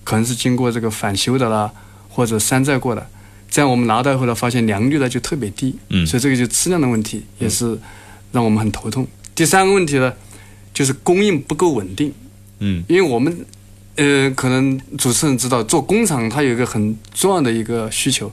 [0.03, 1.71] 可能是经过这个返修的啦，
[2.09, 3.07] 或者山寨过的。
[3.49, 7.77] 这样我们拿到以后呢，发现良率呢就特别低，嗯所以这个就质量的问题，也是
[8.31, 9.07] 让我们很头痛。
[9.33, 10.13] 第三个问题呢，
[10.73, 12.13] 就是供应不够稳定，
[12.59, 12.83] 嗯。
[12.87, 13.45] 因为我们
[13.95, 18.31] 呃，可能主持人知道，做工厂它有一个很重要的一个需求，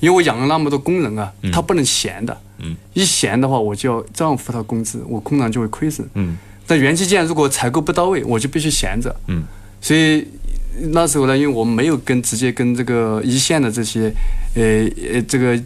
[0.00, 9.42] 因为我养了那么多工人啊，他不能闲的，嗯，一闲的话，我就要照样付他工资，我工厂就会亏损，嗯，但元器件如果采购不到位，我就必须闲着，嗯，
[9.80, 10.26] 所以
[10.92, 14.12] 那时候呢，因为我们没有跟直接跟这个一线的这些，
[14.54, 15.60] 呃呃，这个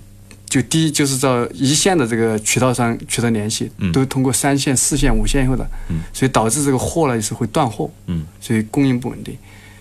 [0.53, 9.35] 就第一就是找一线的这个渠道商取得联系，嗯都通过三线、四线、五线以后的，嗯，所以导致这个货呢也是会断货，嗯，所以供应不稳定。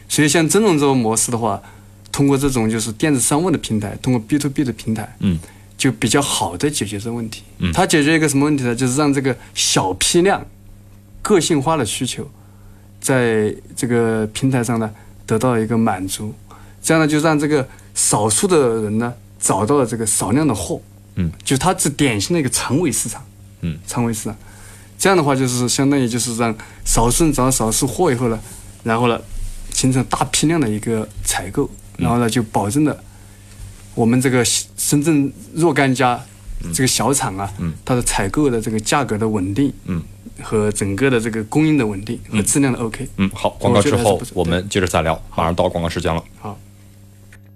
[0.07, 1.62] 所以像这种这种模式的话，
[2.10, 5.38] 通过这种就是电子商务的平台，通过 B to B 的平台，嗯，
[5.77, 7.43] 就比较好的解决这个问题。
[7.57, 8.73] 嗯它解决一个什么问题呢？
[8.73, 10.41] 就是让这个小批量、
[11.21, 12.25] 个性化的需求，
[13.01, 14.89] 在这个平台上呢
[15.25, 16.34] 得到一个满足，
[16.81, 20.80] 这样呢就让这个少数的人呢找到了这个少量的货，
[21.15, 23.21] 嗯，就它是典型的一个长尾市场，
[23.62, 24.38] 嗯，长尾市场。
[24.97, 28.39] 这样的话就是相当于就是让少数人找到少数货以后呢，
[28.84, 29.19] 然后呢
[29.73, 32.95] 形成大批量的一个采购，然后呢就保证了
[33.95, 36.23] 我们这个深圳若干家
[36.71, 37.73] 这个小厂啊，嗯。
[37.84, 40.04] 它的采购的这个价格的稳定，嗯，
[40.43, 43.10] 和整个的这个供应的稳定和质量的 OK。
[43.17, 46.23] 嗯，好，广告之后我们接着再聊，马上到广告时间了。
[46.39, 46.58] 好，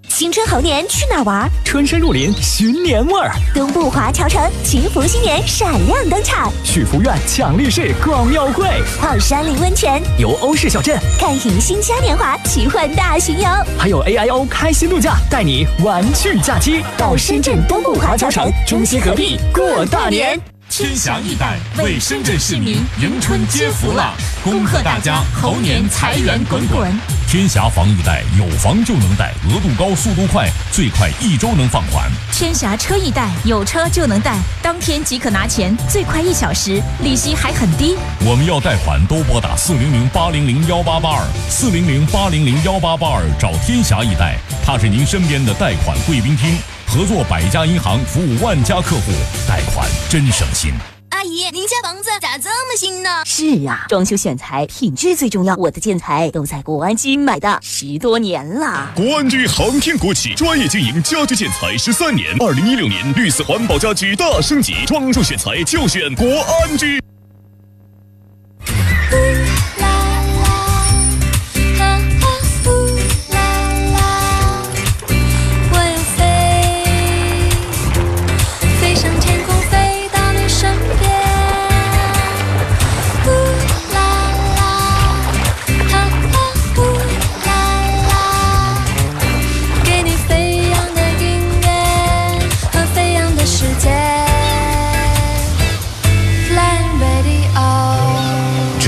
[0.08, 1.48] 新春猴年去哪儿玩？
[1.64, 8.66] 春深入林寻年味儿，东部华侨城祈福新年闪亮登场，去福苑抢利市逛庙会，
[8.98, 13.46] 泡山林温泉，游欧式小镇，看迎新嘉年华奇幻大巡游。
[13.76, 20.40] 还有 AIO 开心度假，带你玩趣假期，到深圳东部华侨城中西合璧过大年。
[20.78, 26.92] 天霞易贷为深圳市民迎春接福了，恭贺大家猴年财源滚滚！
[27.26, 32.10] 天霞房易贷有房就能贷，额度高，速度快，最快一周能放款。
[32.30, 37.96] 天霞车易贷有车就能贷，当天即可拿钱，最快一小时，利息还很低。
[38.20, 46.54] 我们要贷款都拨打四零零八零零幺八八二四零零八零零幺八八二找天霞易贷，它是您身边的贷款贵宾厅，
[46.96, 49.12] 合作百家银行，服务万家客户，
[49.46, 50.72] 贷款真省心。
[51.10, 53.22] 阿姨，您家房子咋这么新呢？
[53.26, 55.54] 是呀，装修选材品质最重要。
[55.56, 58.90] 我的建材都在国安居买的，十多年了。
[58.96, 66.98] 国安居航天国企专业经营家居建材十三年，二零一六年绿色环保家居大升级，装修选材就选国安居。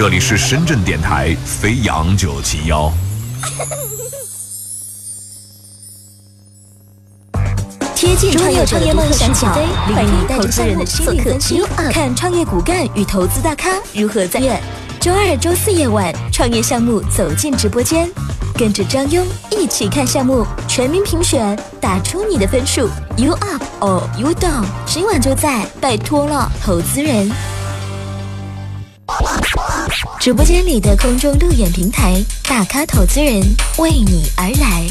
[0.09, 2.91] 这里是深圳电台飞扬九七幺。
[7.95, 14.59] 贴近创业创业梦想起飞，欢迎带着项目做客 U Up，看创业骨干与投资大咖如何在院。
[14.99, 18.11] 周二、周四夜晚，创业项目走进直播间，
[18.55, 22.89] 跟着张庸一起看项目，全民评选，打出你的分数。
[23.19, 27.31] You Up or You Down，今晚就在，拜托了，投资人。
[30.21, 33.41] 直播间里的空中路演平台，大咖投资人
[33.79, 34.85] 为你而来。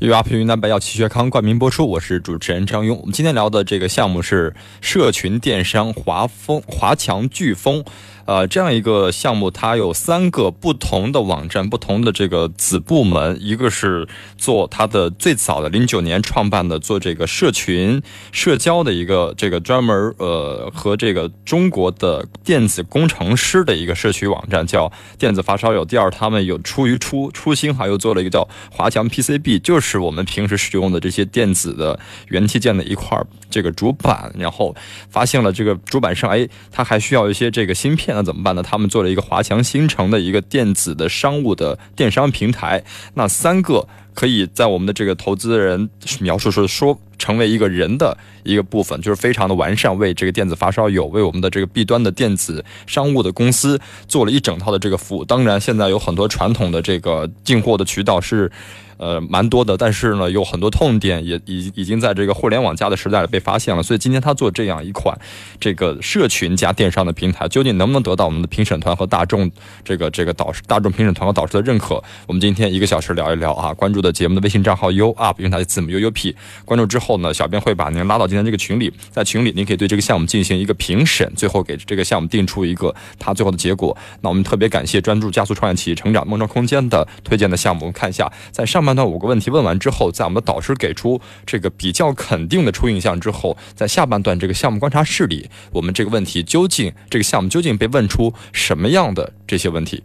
[0.00, 2.92] 由阿普云南白药齐学康冠名播出，我是主持人张庸。
[2.96, 7.84] 我们今天聊的这个项目是社群电商华丰华强飓风，
[8.26, 14.08] 呃，这样一个项目，它有三个不同的网站，不同的这个子部门，一个是
[14.38, 25.84] 做它的最早的零九年创办的做这个社群社交的一个这个专门呃和这个中国的电子工程师的一个社区网站，叫电子发烧友。
[25.84, 34.74] 第二，他们有出于初初心哈，又做了一个叫华强 PCB，就是我们平时使用的这些电子的元器件的一块这个主板，然后
[35.10, 38.62] 发现了这个主板上，哎，它还需要一些这个芯片，那怎么办呢？
[38.62, 43.86] 他们做了一个华强新城的一个电子的商务的电商平台，那三个。
[44.14, 55.24] 可以在我们的这个投资人描述说说成为一个人的一个部分，就是非常的完善，为这个电子发烧友，为我们的这个 B 端的电子商务的公司做了一整套的这个服务。
[55.24, 58.50] 当然，现在有很多传统的这个进货的渠道是。
[58.96, 63.82] 呃，蛮多的，但是呢，有很多痛点也已已经在这个互联网加的时代被发现了。
[63.82, 65.18] 所以今天他做这样一款
[65.58, 69.50] 这个社群加电商的平台，究竟能不能得到我们的评审团和大众
[69.84, 72.00] 这个这个导师、大众评审团和导师的认可？
[72.28, 73.74] 我们今天一个小时聊一聊啊。
[73.74, 76.36] 关注的节目的微信账号 U Up，用它的字母 U U P。
[76.64, 83.94] 关注之后后呢，小编会把您拉到今天这个群里，在群里您可以对这个项目进行一个评审，最后给这个项目定出一个它最后的结果。
[84.22, 87.82] 那我们特别感谢专注加速创业企业成长梦中空间的推荐的项目。
[87.82, 100.02] 我们看一下，在上半段五个问题问完之后，在我们的导师给出这个比较肯定的初印象之后，在下半段这个项目观察室里，我们这个问题究竟这个项目究竟被问出什么样的这些问题？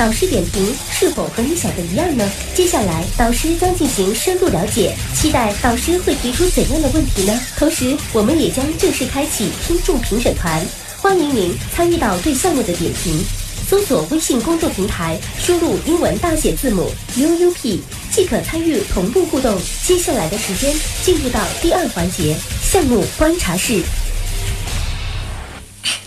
[0.00, 2.26] 导师点评是否和你想的一样呢？
[2.54, 7.38] 接下来导师将进行深入了解，期待导师会提出怎样的问题呢？
[7.58, 10.58] 同时，我们也将正式开启听众评审团，
[10.96, 13.22] 欢迎您参与到对项目的点评。
[13.68, 17.78] 搜索微信公众平台，输入英文大写字母 UUP
[18.10, 19.54] 即可参与同步互动。
[19.84, 23.82] 接下来的时间进入到第二环节项目观察室。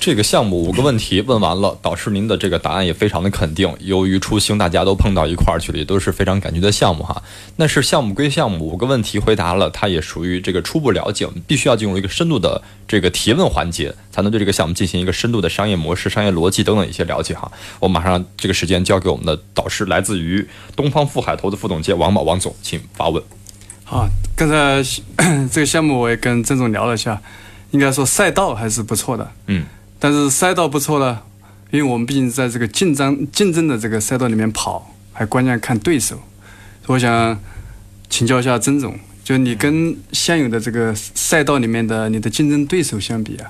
[0.06, 3.74] 这个项目五个问题问完了，导师您的这个答案也非常的肯定。
[3.80, 7.24] 由于出行大家都碰到一块儿去了，也都是非常感激的项目哈。
[7.56, 11.26] 那是项目归项目，五个问题回答了，它也属于这个初步了解。
[11.26, 17.50] 我们必须要进入一个深度的这个提问环节，才能对这个项目进行一个深度的商业模式、商业逻辑等等一些了解哈。
[17.80, 23.24] 我马上这个时间交给我们的导师，来自于东方富海投资副总监王宝王总，请发问。
[23.86, 24.84] 好，刚才
[25.50, 27.22] 这个项目我也跟郑总聊了一下，
[27.72, 29.32] 应该说赛道还是不错的。
[29.48, 29.64] 嗯。
[30.04, 31.24] 但是赛道不错了，
[31.72, 36.22] 因为我们毕竟在这个竞争竞争的这个赛道里面跑，还关键看对手。
[36.88, 37.40] 我想
[38.10, 43.50] 请教一下曾总，就你跟现有的这个赛道里面的你的竞争对手相比啊，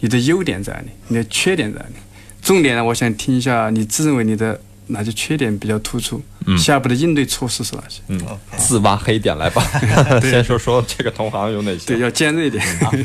[0.00, 0.88] 你的优点在哪里？
[1.08, 1.94] 你的缺点在哪里？
[2.42, 8.02] 重点呢，我想听一下你自认为你的哪些缺点比较突出，嗯下步的应对措施是哪些？
[8.08, 8.20] 嗯，
[8.58, 9.62] 自挖黑点来吧。
[10.20, 11.86] 先说说这个同行有哪些？
[11.86, 12.62] 对，要尖锐一点。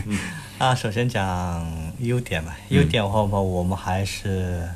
[0.59, 1.65] 啊，首先讲
[1.99, 2.55] 优点吧。
[2.69, 4.67] 优点的话嘛，我们还是，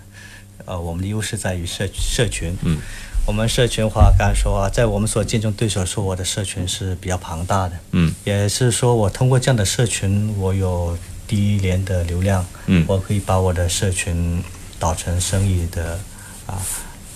[0.66, 2.56] 呃，我们的优势在于社社群。
[2.64, 2.78] 嗯，
[3.26, 7.74] 我们社群的话，刚才说啊，在我们所竞争对手说，我的社群是比较庞大的。
[7.92, 12.46] 嗯，也是说我通过这样的社群，我有第一年的流量。
[12.66, 14.44] 嗯，我可以把我的社群
[14.78, 16.00] 导成生意的
[16.46, 16.62] 啊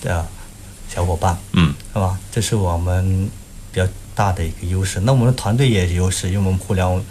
[0.02, 0.26] 的
[0.90, 1.38] 小伙伴。
[1.54, 2.18] 嗯，是吧？
[2.32, 3.30] 这是我们
[3.72, 5.00] 比较大的一个优势。
[5.02, 7.04] 那我们的团队也有优势，因为我们互联网。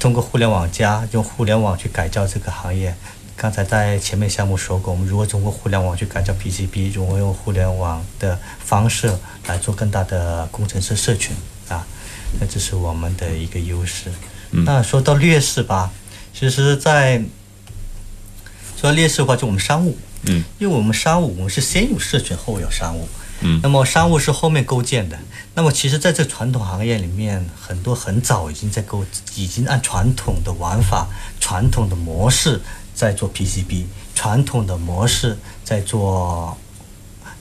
[0.00, 2.94] 通过互联网加用互联网去改造这个行业，
[3.36, 9.12] 刚才在前面项目说过，我们如何通过互联网去改造 PCB，如何用互联网的方式
[9.46, 11.36] 来做更大的工程师社群
[11.68, 11.86] 啊，
[12.40, 14.10] 那这是我们的一个优势。
[14.50, 15.92] 那说到劣势吧，
[16.32, 17.22] 其实，在
[18.80, 23.06] 说到劣势的话，就我们商务，嗯，因为我们商务我们是先有社群后有商务，
[23.62, 25.18] 那么商务是后面构建的。
[25.54, 31.08] 那么其实，在这传统行业里面，很多很早已经在构，已经按传统的玩法、
[31.40, 32.60] 传统的模式
[32.94, 36.56] 在做 PCB，传统的模式在做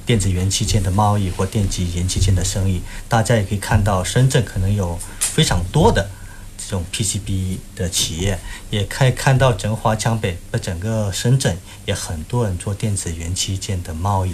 [0.05, 2.81] 电子元器件的贸易或电子元器件的生意。
[3.07, 6.09] 大家也可以看到，深圳可能有非常多的
[6.57, 8.39] 这种 PCB 的企业，
[8.71, 14.33] 也可以看到整华强北和整个深圳也很多人做电子元器件的贸易，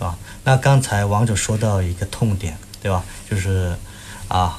[0.00, 0.18] 吧？
[0.44, 2.56] 那刚才王总说到一个痛点。
[2.82, 3.04] 对吧？
[3.30, 3.76] 就是
[4.26, 4.58] 啊，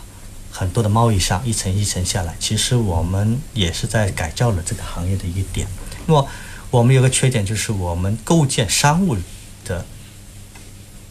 [0.51, 5.65] 很多的贸易商一层一层下来，其实我们也是在改造了这个行业的一个点。
[6.05, 6.27] 那么
[6.69, 9.17] 我们有个缺点，就是我们构建商务
[9.65, 9.83] 的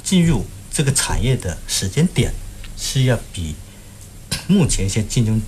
[0.04, 2.32] 进入这个产业的时间点
[2.78, 3.56] 是要比
[4.46, 5.42] 目前一些竞争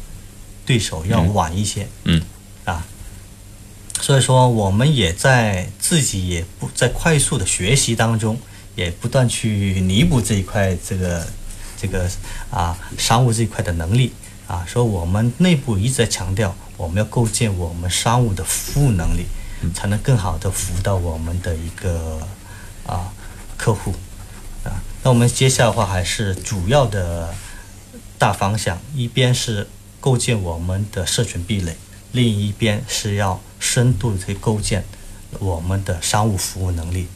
[0.67, 1.87] 对手要晚一些。
[2.03, 2.21] 嗯。
[2.65, 2.85] 啊，
[4.01, 8.37] 所以说我们也在自己也不在快速的学习当中，
[8.75, 11.27] 也不断去弥补这一块这个。
[11.83, 12.09] 这个
[12.49, 14.13] 啊，商务这一块的能力
[14.47, 19.25] 啊，说我们内部一直在强调，我们要构建我们商务的服务能力，
[19.75, 22.25] 才能更好的服务到我们的一个
[22.87, 23.13] 啊
[23.57, 23.93] 客户
[24.63, 24.79] 啊。
[25.03, 27.35] 那我们接下来的话还是主要的
[28.17, 29.67] 大方向，一边是
[29.99, 31.77] 构建我们的社群壁垒，
[32.13, 34.85] 另一边是要深度去构建
[35.41, 37.09] 我们的商务服务能力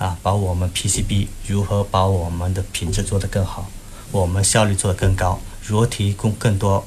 [0.00, 3.70] 啊，把我们 PCB 如何把我们的品质做得更好。
[4.10, 6.86] 我们效率做得更高，如何提供更多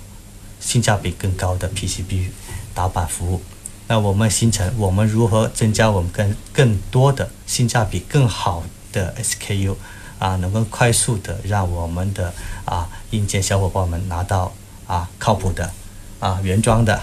[0.60, 2.30] 性价比更高的 PCB
[2.74, 3.42] 打板服务？
[3.88, 9.76] 那我们形成我们如何增加我们更更多的性价比更好的 SKU
[10.18, 12.34] 啊，能够快速的让我们的
[12.66, 14.52] 啊硬件小伙伴们拿到
[14.88, 15.72] 啊靠谱的
[16.20, 17.00] 啊原装的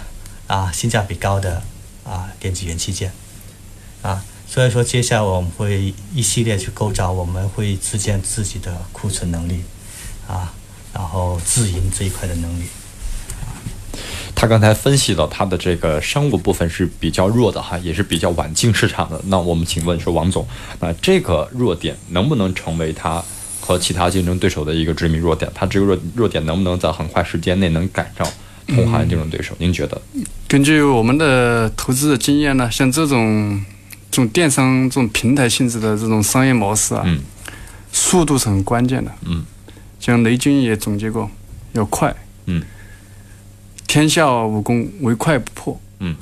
[0.49, 1.63] 啊性价比高的
[2.03, 3.13] 啊电子元器件
[4.03, 4.25] 啊。
[4.53, 9.61] 所以说，接下来我们会一系列去构造，我们会自建自己的库存能力
[10.27, 10.53] 啊，
[10.93, 12.65] 然后自营这一块的能力。
[14.35, 19.21] 他刚才分析了他的这个商务部分是比较弱的哈，也是比较晚进市场的。
[19.27, 20.45] 那我们请问说，王总，
[20.81, 23.23] 那这个弱点能不能成为他
[23.61, 25.49] 和其他竞争对手的一个致命弱点？
[25.55, 28.27] 他这个弱弱点能不能在很快时间内能赶上
[28.67, 29.55] 同行竞争对手？
[29.59, 30.03] 您觉得？
[30.49, 33.65] 根据我们的投资的经验呢，像这种
[34.11, 37.21] 这种电商这种平台性质的这种商业模式啊，嗯
[37.93, 39.13] 速度是很关键的。
[39.27, 39.45] 嗯，
[39.99, 41.29] 像雷军也总结过，
[41.73, 42.15] 要快。
[42.47, 42.63] 嗯，
[43.87, 45.81] 天下武功唯快不破。
[45.99, 46.15] 嗯，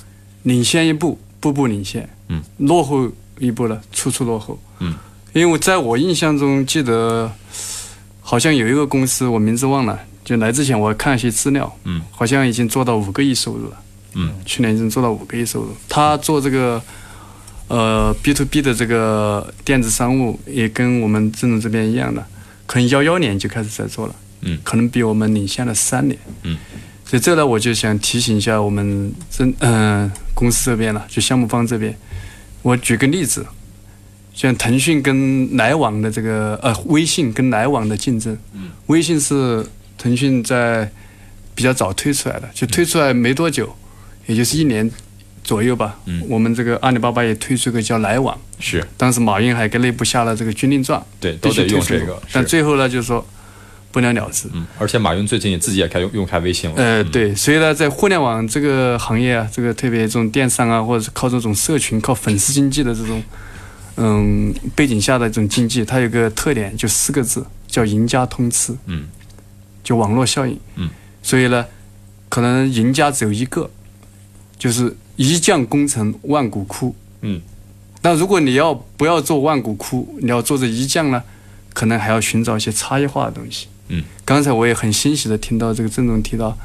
[0.44, 2.08] 领先一步，步步领先。
[2.28, 4.58] 嗯，落后一步呢，处处落后。
[4.80, 4.94] 嗯，
[5.34, 7.30] 因为在我印象中记得，
[8.22, 11.70] 好像有一个公司，我名字忘了，就来之前我看一些资料。
[11.84, 13.76] 嗯，好像已经做到五个亿收入了。
[14.14, 15.68] 嗯，去年已经做到五个亿收入。
[15.86, 16.82] 他做这个
[17.68, 22.24] 呃 B to B 的这个电子商务，也跟我们郑总这边一样的，
[22.66, 24.14] 可能幺幺年就开始在做了。
[24.40, 26.18] 嗯，可能比我们领先了三年。
[26.44, 26.56] 嗯，
[27.04, 31.96] 所以这呢，我就想提醒一下我们郑嗯、公司这边了，就项目方这边。
[32.62, 33.44] 我举个例子，
[34.32, 39.66] 像腾讯跟来往的这个呃微信跟来往的竞争，嗯，微信是
[39.96, 40.88] 腾讯在
[41.54, 43.74] 比较早推出来的，就推出来没多久，
[44.26, 44.88] 也就是一年
[45.48, 45.98] 左右吧。
[46.04, 52.22] 嗯，我们这个阿里巴巴也推出个叫来往，是当时马云还给内部下了这个军令状，对，都得用这个。
[52.30, 53.26] 但最后呢，就是说
[53.90, 54.46] 不了了之。
[54.52, 56.76] 嗯，而且马云最近也自己也开用用开微信了。
[56.76, 63.22] 呃，对，所以呢，在互联网这个行业啊，这个特别这种电商啊，或者是靠这种社群、靠粉丝经济的这种
[63.96, 68.76] 嗯背景下的这种经济，它有个特点，就四个字，叫赢家通吃。
[68.84, 69.08] 嗯，
[69.82, 70.60] 就网络效应。
[70.76, 70.90] 嗯，
[71.22, 71.64] 所以呢，
[72.28, 73.70] 可能赢家只有一个，
[74.58, 76.94] 就是一将功成万骨枯。
[77.22, 77.40] 嗯，
[78.02, 81.20] 那如果你要不要做万骨枯，你要做这一将呢，
[81.74, 83.66] 可能还要寻找一些差异化的东西。
[83.88, 86.56] 嗯，刚才我也很欣喜的听到这个郑总提到，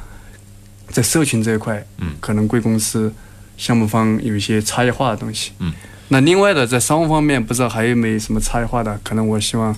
[0.89, 3.11] 在社群这一块，嗯，可能贵公司
[3.57, 5.51] 项目方有一些差异化的东西。
[5.57, 5.73] 嗯，
[6.09, 8.99] 那另外的在商务方面，不知道还有没有什么差异化的？
[9.03, 9.75] 可能我希望，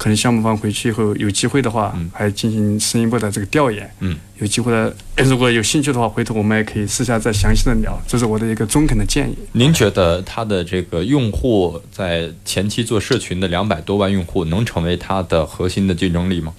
[0.00, 3.88] 可能项目方回去以后有机会的话，还进行深一步的这个调研。
[4.00, 4.96] 嗯，有机会的，
[5.28, 8.00] 如果有兴趣的话，回头我们也可以私下再详细的聊。
[8.08, 9.36] 这是我的一个中肯的建议。
[9.52, 16.54] 您觉得他的这个用户在前期做社群的两百多万用户，能成为他的核心的竞争力吗？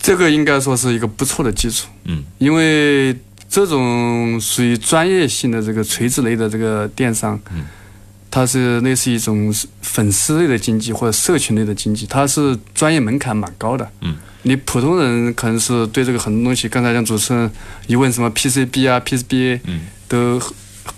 [0.00, 1.88] 这个应该说是一个不错的基础。
[2.04, 3.14] 嗯，因为
[3.50, 7.66] 这种属于专业性的这个垂直类的这个电商，嗯，
[8.36, 13.90] 它是类似一种粉丝类的经济或者社群类的经济，它是专业门槛蛮高的。
[14.02, 17.50] 嗯，你普通人可能是对这个很多东西，刚才像主持人
[17.86, 20.38] 一问什么 PCB 啊、PCBA，嗯，都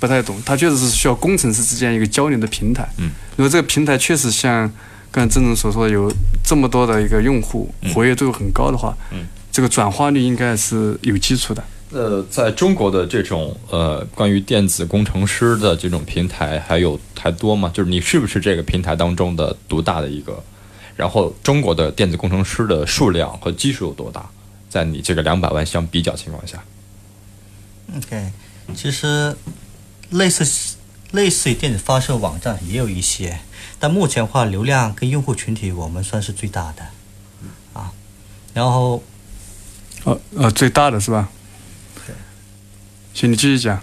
[0.01, 0.36] 不太懂。
[0.45, 2.89] 它确实是需要工程师之间一个交流的平台。
[2.97, 4.68] 嗯，如果这个平台确实像
[5.12, 6.12] 刚才郑总所说有
[6.43, 11.62] 这么多的一个用户，活跃度很高的话，嗯，这个转化率应该是有基础的。
[11.91, 17.70] 呃，在中国的这种呃关于电子工程师的这种平台还有还多吗？
[17.72, 20.43] 就是你是不是这个平台当中的独大的一个？
[20.97, 24.28] 然后中国的电子工程师的数量和基数有多大？
[24.68, 26.62] 在你这个两百万相比较情况下
[27.97, 28.30] ，OK，
[28.74, 29.34] 其实
[30.11, 30.76] 类似
[31.12, 33.41] 类似于电子发射网站也有一些，
[33.78, 36.86] 但目前的话，流量跟用户群体我们算是最大的
[37.72, 37.91] 啊。
[38.53, 39.03] 然后，
[40.05, 41.30] 呃呃，最大的是吧？
[43.19, 43.21] 对。
[43.21, 43.83] 行，你继续讲。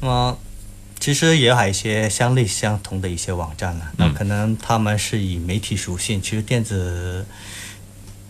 [0.00, 0.38] 那么，
[1.00, 3.92] 其实也有一些相类相同的一些网站了。
[3.96, 7.24] 那可能他们是以媒体属性，其实电子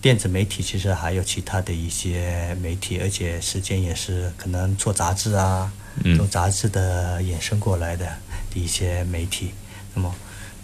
[0.01, 5.73] 电子媒体其实还有其他的一些媒体，而且时间也是可能做杂志啊，
[6.05, 8.07] 嗯做杂志的衍生过来的
[8.55, 9.51] 一些媒体。
[9.95, 10.14] 那么，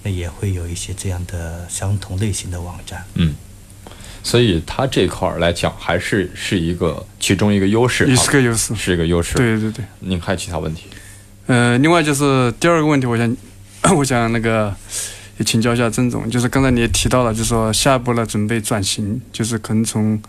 [0.03, 3.05] 那也会有一些这样的相同类型的网站。
[3.15, 3.35] 嗯，
[4.29, 9.35] 所以它这块儿来讲，还是是一个其中一个优势，也是个优势，是一个优势。
[9.37, 9.83] 对对对。
[10.01, 10.83] 您还有其他问题？
[11.47, 13.37] 呃，另外就是第二个问题，我想，
[13.97, 14.75] 我想那个
[15.39, 20.21] 也请教一下曾总，就是刚才你也提到了，就是说下一步呢准备转型，就是可能从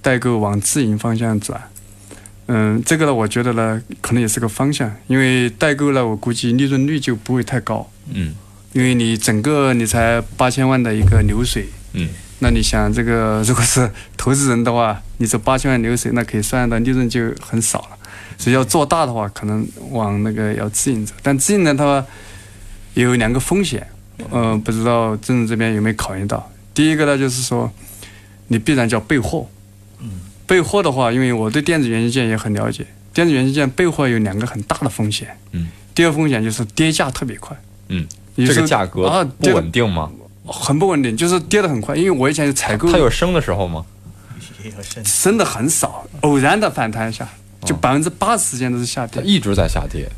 [0.00, 1.60] 代购往自营方向转。
[2.46, 7.86] 嗯，这个呢，我觉得呢，可能也是个方向，因为代购呢，我估计利润率就不会太高。
[8.14, 8.34] 嗯，
[8.72, 11.66] 因为你整个你才八千万的一个流水。
[11.92, 12.08] 嗯，
[12.38, 17.98] 那你想这个如果是投资人的话，你这八千万流水，那可以算的利润就很少了。
[18.36, 22.04] 所以要做大的话，可能往那个要自营走，但自营呢，它
[22.92, 23.86] 有两个风险，
[24.30, 26.50] 呃，不知道郑总这边有没有考虑到？
[26.74, 27.72] 第一个呢，就是说
[28.48, 29.48] 你必然叫备货，
[30.00, 30.10] 嗯，
[30.46, 35.28] 备货的话，因为我对电子元器件也很了解，电子元器件备货有两个很大的风险。
[35.52, 37.56] 嗯，第二风险就是跌价特别快。
[37.88, 38.06] 嗯，
[38.36, 40.10] 这个价格啊不稳定吗？
[40.46, 41.96] 很不稳定，就是跌得很快。
[41.96, 43.84] 因为我以前采购，它有升的时候吗？
[44.64, 47.28] 也有升升的很少，偶然的反弹一下，
[47.64, 50.08] 就百分之八十时间都是下跌，它一直在下跌。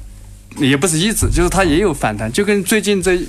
[0.56, 3.20] 也不是一直，就是它也有反弹，就跟最近这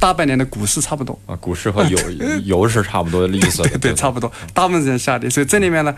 [0.00, 1.18] 大半年的股市差不多。
[1.26, 1.98] 啊，股市和油
[2.44, 3.62] 油是差不多的意思。
[3.64, 5.94] 对对，差不多，大部分时间下跌，所以这里面呢，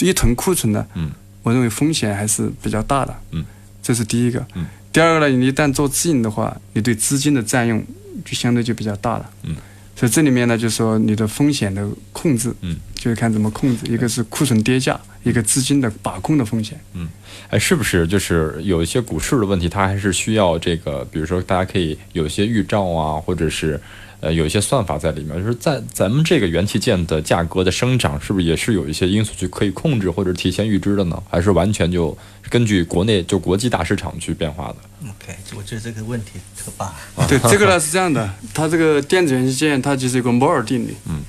[0.00, 1.10] 一囤库存呢，嗯，
[1.42, 3.44] 我认为风险还是比较大的，嗯，
[3.82, 7.82] 这是第一个，嗯，第二个呢，你一旦做自营的话，你对资金的占用
[8.24, 9.56] 就相对就比较大了，嗯，
[9.94, 17.08] 所以这里面呢，就是说你的风险的控制，嗯，就是看怎么控制，一个是库存跌价，一个资金的把控的风险，嗯，
[17.50, 23.80] 哎，是不是就是有一些股市的问题，它还是需要这个，比如说大家可以有一些预兆啊，或者是
[24.22, 31.22] 呃有一些算法在里面，就是在咱们这个元器件的价格的生长，是不是也是有一些因素去可以控制或者提前预知的呢？
[31.28, 32.16] 还是完全就
[32.48, 36.94] 根据国内就国际大市场去变化的？OK，我觉得这个问题特棒。
[37.28, 41.20] 对，这个呢是这样的，它这个电子元器件它就是一个摩尔定律，嗯，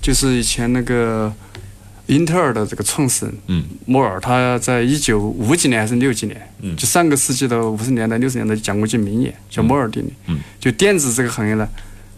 [0.00, 1.30] 就是以前那个
[2.06, 11.68] 英特尔的这个创始人，嗯，摩尔他在一九五几年还是六几年，嗯就上个世纪的五十年代六十年代讲过一句名言，叫摩尔定律，嗯，就电子这个行业呢，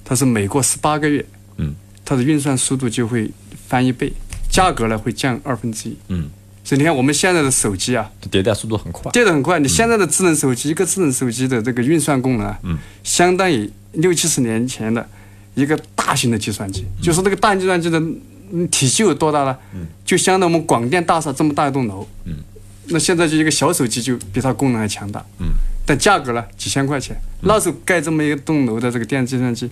[0.04, 1.24] 它是每过十八个月，
[1.56, 1.74] 嗯，
[2.04, 3.30] 它的运算速度就会
[3.66, 4.12] 翻一倍，
[4.50, 6.28] 价格呢会降二分之一，嗯，
[6.62, 9.58] 所以你看我们现在的手机啊，迭代速度很快，迭代很快。
[9.58, 15.08] 你现在的智能手机，一个智能手机的这个运算功能啊，嗯，相当于六七十年前的
[15.54, 16.84] 一个大型的计算机。
[17.02, 17.98] 就是那个大型计算机的
[18.52, 19.56] 嗯体积有多大呢？
[19.74, 22.06] 嗯，就相当于我们广电大厦这么大一栋楼。
[22.24, 22.34] 嗯，
[22.88, 25.24] 那现在就一个小手机就比它功能还强大。
[25.38, 25.46] 嗯，
[25.86, 27.16] 但价格呢几千块钱。
[27.40, 29.70] 那时候盖这么一栋楼的这个电子计算机，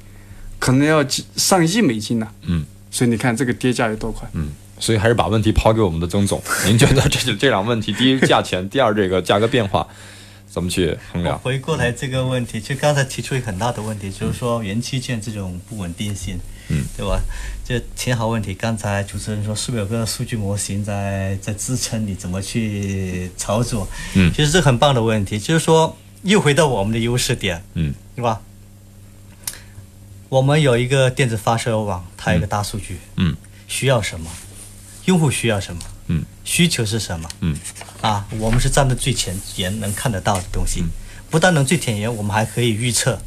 [0.62, 2.28] 可能要几上亿美金呢。
[2.42, 4.28] 嗯，所以你看这个跌价有多快。
[4.34, 4.52] 嗯。
[4.78, 9.86] 所以还是把问题抛给我们的曾总，您觉得这这两个问题，第一价钱，第二这个价格变化，
[10.50, 11.38] 怎么去衡量？
[11.38, 16.36] 回过来这个问题，就刚才提出一个很大的问题，就是说元器件这种不稳定性，
[16.68, 17.20] 嗯，对吧？
[17.64, 18.54] 这挺好问题。
[18.54, 23.86] 刚才主持人说是不是有个数据模型在在支撑你怎么去操作？
[24.14, 28.40] 嗯其实这很棒的问题，就是说又回到我们的优势点，嗯，对吧？
[30.32, 33.36] 我们有一个电子发射网，它有一个大数据，嗯，
[33.68, 34.30] 需要什么？
[35.04, 35.82] 用户需要什么？
[36.06, 37.28] 嗯，需求是什么？
[37.40, 37.54] 嗯，
[38.00, 40.84] 啊，我们是站在最前沿，能看得到的东西。
[41.28, 43.20] 不但能最前沿，我们还可以预测，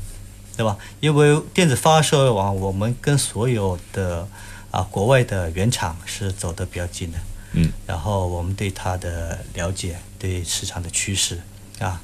[0.57, 0.79] 对吧？
[0.99, 4.27] 因为电子发射网，我们跟所有的
[4.71, 7.19] 啊国外的原厂是走得比较近的。
[7.51, 11.39] 嗯，然后我们对它的了解，对市场的趋势
[11.77, 12.01] 啊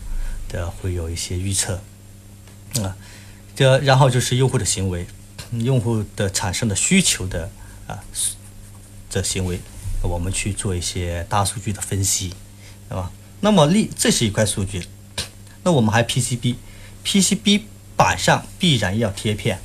[0.48, 1.82] 的会有一些预测。
[2.82, 2.96] 啊，
[3.62, 5.06] 这然后就是用户的行为，
[5.52, 7.48] 用户的产生的需求的
[7.86, 8.04] 啊
[9.08, 9.60] 这行为，
[10.02, 12.34] 我们去做一些大数据的分析，
[12.90, 13.12] 对吧？
[13.42, 14.88] 那么例这是一块数据，
[15.62, 17.62] 那我们还 PCB，PCB
[17.96, 19.60] 板上必然要贴片，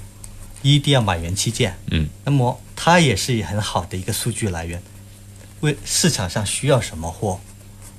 [0.60, 4.82] 一定要买元器件，嗯，那么它也是很好的一个数据来源，
[5.60, 7.40] 为市场上需要什么货。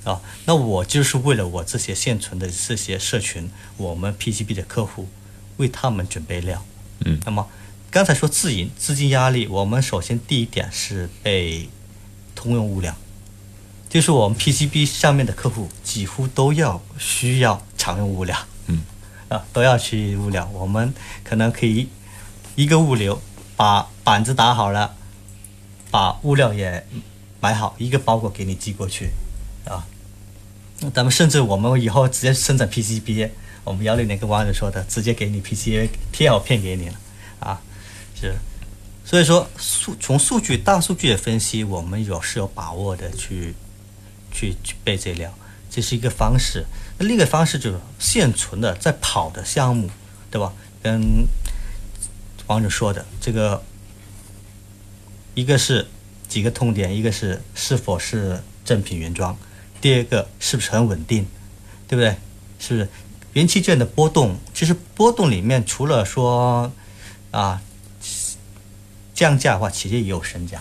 [0.04, 5.08] 啊，那我就是为了我这些现存的这些社群，我们 PCB 的客户，
[5.58, 6.64] 为他们准备料。
[7.04, 7.46] 嗯，那么
[7.90, 11.68] 刚才说自营资金压力，我们首先第一点是被
[12.34, 12.96] 通用物料，
[13.88, 18.36] 就是我们 PCB 上面的客户几乎都要需要常用物料。
[18.66, 18.82] 嗯，
[19.28, 20.92] 啊，都要去物料，我们
[21.22, 21.88] 可能可以
[22.56, 23.20] 一个物流
[23.56, 24.94] 把板子打好了，
[25.90, 26.86] 把物料也
[27.40, 29.10] 买好，一个包裹给你寄过去，
[29.64, 29.86] 啊。
[30.94, 33.30] 咱们甚至我们以后直接生产 PCB，
[33.68, 36.94] 我们幺六年跟王者说的，直接给你 PCA 贴好片给你了，
[37.40, 37.60] 啊，
[38.18, 38.34] 是，
[39.04, 43.54] 所以说数从数据大数据的分析，我们有是有把握的去
[44.32, 45.32] 去去备这料，
[45.70, 46.64] 这是一个方式。
[46.96, 49.90] 那另一个方式就是现存的在跑的项目，
[50.30, 50.52] 对吧？
[50.82, 51.26] 跟
[52.46, 53.62] 王者说的这个，
[55.34, 55.86] 一个是
[56.26, 59.36] 几个痛点，一个是是否是正品原装。
[59.80, 61.26] 第二个是不是很稳定，
[61.86, 62.16] 对不对？
[62.60, 62.88] 是不是
[63.38, 64.36] 元器件的波动？
[64.52, 66.72] 其实波动里面除了说
[67.30, 67.62] 啊
[69.14, 70.60] 降价的话，其实也有升价，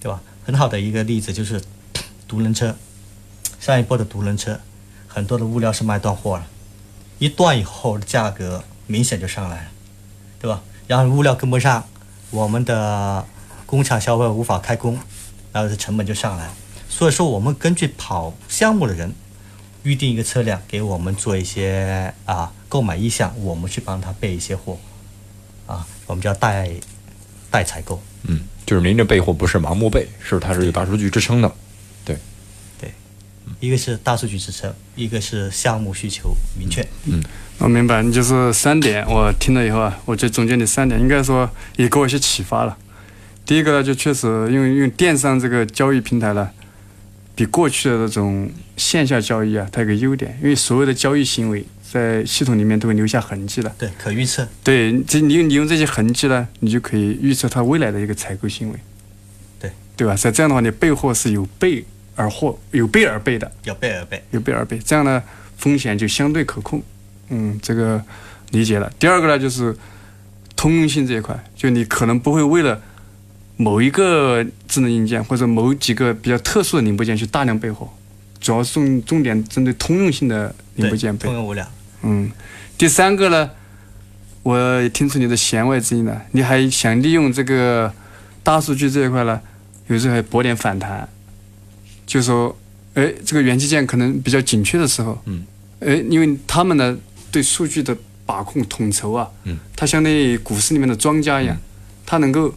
[0.00, 0.22] 对吧？
[0.42, 1.60] 很好的一个例子就是
[2.26, 2.74] 独轮车，
[3.60, 4.58] 上一波的独轮车，
[5.06, 6.46] 很多的物料是卖断货了，
[7.18, 9.68] 一断以后价格明显就上来了，
[10.40, 10.62] 对吧？
[10.86, 11.84] 然后物料跟不上，
[12.30, 13.26] 我们的
[13.66, 14.98] 工厂消费无法开工，
[15.52, 16.50] 然后这成本就上来。
[16.88, 19.12] 所以说，我们根据跑项目的人
[19.86, 24.76] 预定一个车辆，给我们做一些啊购买意向，我们去帮他备一些货，
[25.64, 26.68] 啊，我们叫代
[27.52, 28.02] 代采购。
[28.24, 31.48] 嗯，就是您这备货不是盲目备，是它是有大数据支撑的。
[32.04, 32.18] 对，
[32.80, 32.90] 对
[33.60, 36.84] 一个是大数据支撑，一个是项目需求明确。
[37.04, 37.22] 嗯，
[37.58, 42.76] 我明白，你就是三点，我听了以后啊，我觉得总结你三点，应该说也给我一些启发了。
[43.44, 46.50] 第一个呢，就确实用用电商这个交易平台呢，
[47.36, 51.62] 比过去的那种线下交易啊，它有个优点，因为所有的交易行为
[51.92, 53.72] 在系统里面都会留下痕迹的。
[53.78, 54.48] 对，可预测。
[54.64, 58.78] 对，这你你用这些痕迹呢，你就可以预测它未来的一个采购行为。
[59.60, 60.16] 对，对吧？
[60.16, 61.84] 在这样的话，你备货是有备
[62.14, 63.52] 而货，有备而备的。
[63.64, 64.22] 有备而备。
[64.30, 65.22] 有备而备，这样呢，
[65.58, 66.82] 风险就相对可控。
[67.28, 68.02] 嗯，这个
[68.52, 68.90] 理解了。
[68.98, 69.76] 第二个呢，就是
[70.56, 72.80] 通用性这一块，就你可能不会为了
[73.56, 77.88] 某一个智能硬件或者某几个比较特殊的零部件去大量备货，
[78.40, 81.26] 主要是重重点针对通用性的零部件备。
[81.26, 81.66] 通用。
[82.02, 82.30] 嗯，
[82.76, 83.50] 第三个呢，
[84.42, 87.92] 我也听出你的弦外之音了，你还想利用这个
[88.42, 89.40] 大数据这一块呢，
[89.88, 91.08] 有时候还博点反弹，
[92.06, 92.56] 就说，
[92.94, 95.44] 哎，这个元器件可能比较紧缺的时候，嗯，
[95.80, 96.96] 哎，因为他们呢
[97.32, 97.96] 对数据的
[98.26, 101.56] 把控统筹啊，嗯，它相当于股市里面的庄家一样，
[102.04, 102.54] 它能够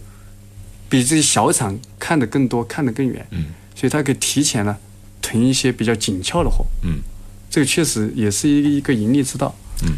[0.90, 4.76] 比这些小厂看得更多，看得更远，嗯，所以它可以提前呢
[5.22, 7.00] 囤一些比较紧俏的货，嗯，
[7.50, 9.94] 这个确实也是一个一个盈利之道，嗯，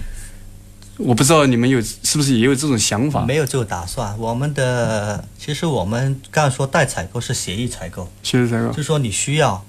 [0.97, 3.25] 我不知道你们有是不是也有这种想法？
[3.25, 4.17] 没有这个打算。
[4.19, 8.67] 我们的其实我们刚才说代采购是协议采购，协议采购。
[8.69, 9.65] 就是说你需要，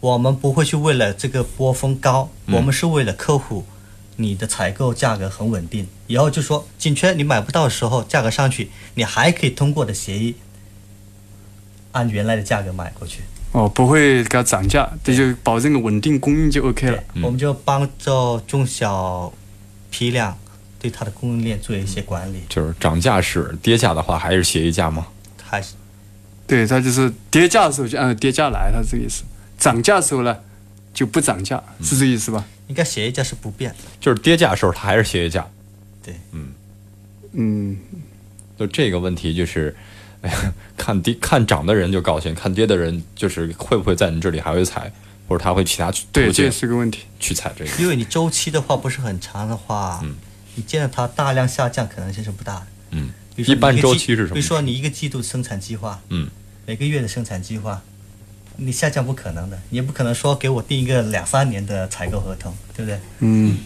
[0.00, 2.56] 我们不会去为了这个波峰高，嗯。
[2.56, 3.64] 我们是为了客户，
[4.16, 10.34] 你的采购价格很稳定，以后就说紧缺你买不到的时候，价格上去，你还可以通过的协议，
[11.92, 13.22] 按原来的价格买过去。
[13.52, 17.02] 哦，不会给它涨价，这就保证个稳定供应就 OK 了。
[17.22, 19.32] 我们就帮助中小
[19.90, 20.36] 批量
[20.80, 25.06] 对它的供应链做一些管理，就是涨价是跌价的话，还是协议价吗？
[25.42, 25.74] 还是
[26.46, 29.22] 对，它就是跌价的时候就按照跌价来，它这个意思。
[29.58, 30.36] 涨价的时候呢，
[30.94, 32.44] 就不涨价，是这个意思吧？
[32.68, 33.76] 应该协议价是不变的。
[34.00, 35.46] 就是跌价的时候，它还是协议价。
[36.02, 36.48] 对，嗯
[37.32, 37.76] 嗯，
[38.58, 39.76] 就这个问题就是，
[40.26, 44.92] 哎呀，看跌看涨的人就高兴，看跌的人就是会不会在你这里还会踩，
[45.28, 47.00] 或者他会其他去对，这也是个问题。
[47.18, 47.70] 去踩这个。
[47.82, 50.14] 因为你周期的话不是很长的话，嗯
[50.54, 52.66] 你见到它大量下降可能性是不大的。
[52.90, 56.28] 嗯，一般周期是什么比如说你一个季度生产计划，嗯，
[56.66, 57.80] 每个月的生产计划，
[58.58, 63.00] 你下降不可能的，你也不可能说给我定一个两三年的采购合同，对不对？
[63.20, 63.58] 嗯，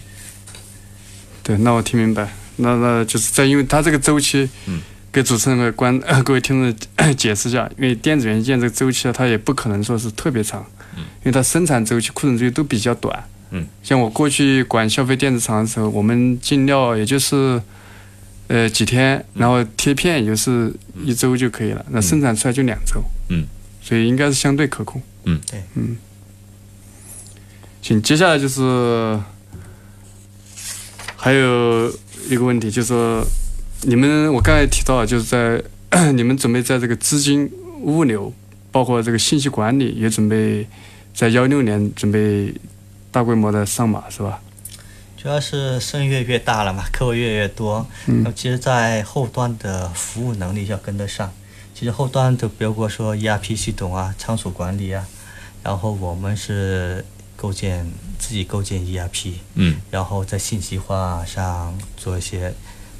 [1.42, 2.32] 对，那我听明白。
[2.58, 4.80] 那那就是在因为它这个周期，嗯，
[5.12, 6.60] 给主持人和观 各位听
[6.96, 10.64] 众解释一下，因为电子元件这个周期啊，它也不可能说是特别长，
[10.96, 17.60] 嗯，因为它生产周期、库存周期都比较短，嗯，像我过去管消费电子厂的时候，我们进料也就是
[18.48, 20.70] 呃几天，然后贴片也就是
[21.02, 23.46] 一周就可以了，那生产出来就两周，嗯，
[23.80, 25.96] 所以应该是相对可控，嗯，对，嗯，
[27.80, 29.18] 行，接下来就是
[31.16, 31.90] 还有
[32.28, 33.24] 一个问题，就是说
[33.88, 35.62] 你们我刚才提到，就是在
[36.12, 37.48] 你们准备在这个资金、
[37.82, 38.32] 物流，
[38.72, 40.66] 包括这个信息管理，也准备
[41.14, 42.52] 在幺六年准备
[43.12, 44.40] 大规模的上马，是吧？
[45.16, 51.32] 主要是生意越越大了嘛，客户越越多，嗯那么其实，在后端的服务能力要跟得上。
[51.72, 55.06] 其实后端的，包括说 ERP 系统啊、仓储管理啊，
[55.62, 57.04] 然后我们是
[57.36, 62.52] 构建自己构建 ERP，嗯，然后在信息化上做一些，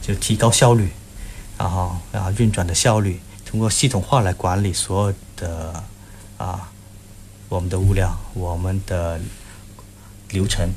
[0.07, 0.91] 就提高效率，
[1.59, 5.83] 然后然后运转的效率，通过系统化来管理所有的
[6.37, 6.71] 啊
[7.49, 9.21] 我们的物料、我们的
[10.29, 10.71] 流程，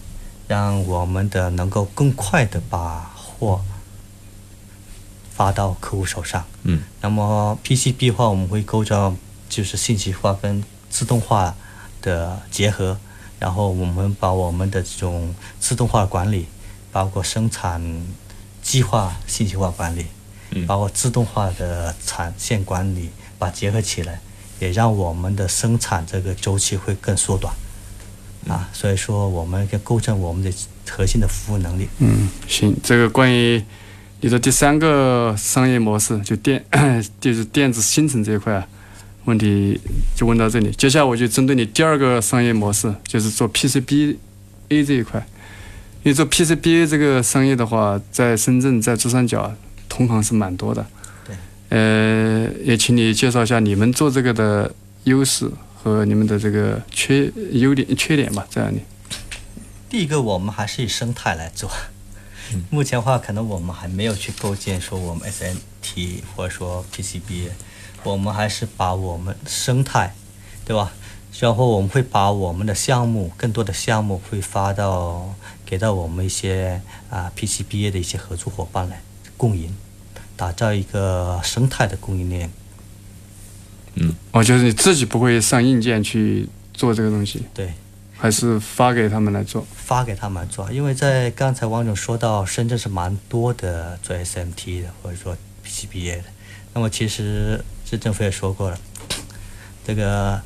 [0.47, 3.61] 让我们的能够更快的把货
[5.35, 6.43] 发到客户手上。
[6.63, 9.13] 嗯，那么 PCB 的话，我们会构造
[9.47, 11.55] 就是信息化跟自动化
[12.01, 12.97] 的结合，
[13.39, 16.47] 然后我们把我们的这种自动化管理，
[16.91, 17.81] 包括生产
[18.69, 20.05] 计划信息化管理，
[20.51, 23.09] 嗯包括自动化的产线管理，
[23.39, 24.21] 把结合起来，
[24.59, 27.51] 也让我们的生产这个周期会更缩短。
[28.47, 30.53] 啊，所以说我们要构成我们的
[30.87, 31.89] 核心的服务能力。
[31.97, 33.59] 嗯，行，这个关于
[34.21, 36.63] 你的第三个商业模式，就电
[37.19, 38.67] 就是电子新城这一块啊，
[39.25, 39.81] 问题
[40.15, 40.69] 就问到这里。
[40.77, 44.15] 接下来我就针对你第二个商业模式，就是做 PCBA
[44.69, 45.25] 这一块。
[46.03, 49.53] 因为做 PCBA 这个商业的话，在深圳、在珠三角
[49.89, 50.85] 同行是蛮多的。
[51.27, 51.35] 对。
[51.69, 54.73] 呃，也请你介绍一下你们做这个的
[55.03, 58.79] 优势和你们的这个缺优点、缺点吧，在哪里？
[59.89, 61.69] 第一个，我们还是以生态来做。
[62.69, 67.49] 目前的话，可能我们还没有去构建说我们 SNT 或者说 PCB，
[68.03, 70.15] 我们还是把我们生态，
[70.65, 70.93] 对吧？
[71.39, 75.35] 然后我们会把我们的项目更多的项目会发到
[75.69, 79.03] 给到我们一些啊 PCBA 的一些合作伙伴来
[79.37, 79.75] 共赢，
[80.35, 82.49] 打造一个生态的供应链。
[83.93, 87.71] 嗯哦，就是你自己不会上硬件去做这个东西，对，
[88.17, 89.63] 还是发给他们来做？
[89.75, 96.23] 发给他们做，因为在刚才王总说到深圳是蛮多的做 SMT 的或者说 PCBA 的，
[96.73, 98.79] 那么其实这政府也说过了，
[99.85, 100.41] 这个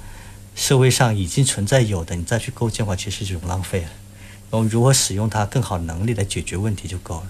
[0.53, 3.89] 社会上已经存在有的，你再去构建的话，其实是一种浪费了。
[4.57, 7.23] 我们如何使用它更好能力来解决问题就够了。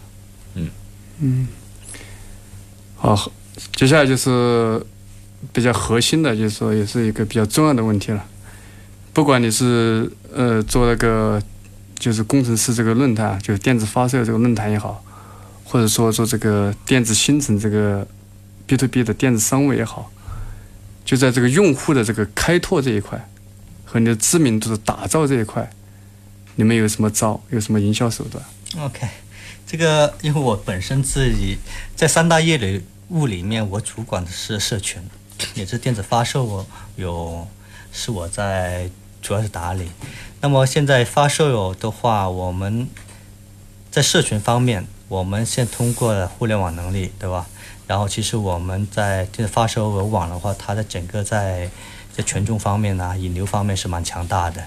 [0.55, 0.69] 嗯
[1.19, 1.47] 嗯，
[2.97, 3.31] 好，
[3.75, 4.85] 接下来就是
[5.51, 8.25] 比较核心的，就是说也是一个比较重要的问题了。
[9.13, 11.41] 不管你是呃做那个
[11.97, 15.03] 就是工程师这个论坛，就是电子发射这个论坛也好，
[15.63, 18.05] 或者说做这个电子新城这个
[18.65, 20.11] B to B 的电子商务也好，
[21.05, 23.29] 就在这个用户的这个开拓这一块
[23.85, 25.71] 和你的知名度的打造这一块，
[26.55, 27.41] 你们有什么招？
[27.49, 28.43] 有什么营销手段
[28.77, 29.07] ？OK，
[29.65, 31.57] 这个因为我本身自己
[31.95, 35.01] 在三大业里务里面，我主管的是社群，
[35.55, 37.47] 也是电子发售，我有
[37.91, 38.89] 是我在
[39.21, 39.89] 主要是打理。
[40.41, 42.87] 那么现在发售有的话，我们
[43.89, 47.47] 在社群方面，我们现通过了互联网能力，对吧？
[47.85, 51.69] 然后其实我们在电子发售有网的话，它的整个在
[52.15, 54.63] 在权重方面呢、引流方面是蛮强大的。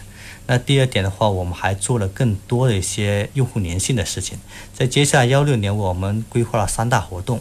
[0.49, 4.38] 那第二点的话，我们还做了更多的一些用户粘性的事情。
[4.72, 7.40] 在接下来幺六年，我们规划了三大活动。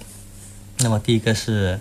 [0.80, 1.80] 那么第一个是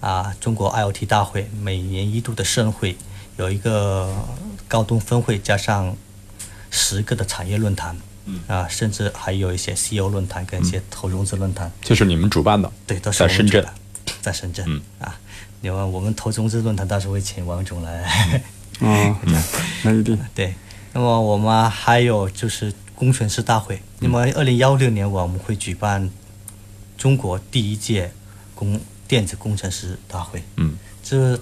[0.00, 2.96] 啊，中国 IoT 大会，每年一度的盛会，
[3.36, 4.24] 有一个
[4.68, 5.96] 高端峰会，加上
[6.70, 7.96] 十个的产业论坛，
[8.46, 11.70] 啊，甚至还有一些 CEO 论坛跟一些投融资论坛。
[11.82, 13.66] 就是你们主办的，对，都是在深圳
[14.20, 15.18] 在深圳，啊，
[15.60, 18.42] 另外我们投融资论坛到时候会请王总来。
[18.82, 19.16] 哦，
[19.84, 20.18] 那一定。
[20.34, 20.54] 对，
[20.92, 23.80] 那么我们还有就是工程师大会。
[24.00, 26.10] 那么二零幺六年我们会举办
[26.98, 28.12] 中国第一届
[28.54, 30.42] 工电子工程师大会。
[30.56, 31.38] 嗯，这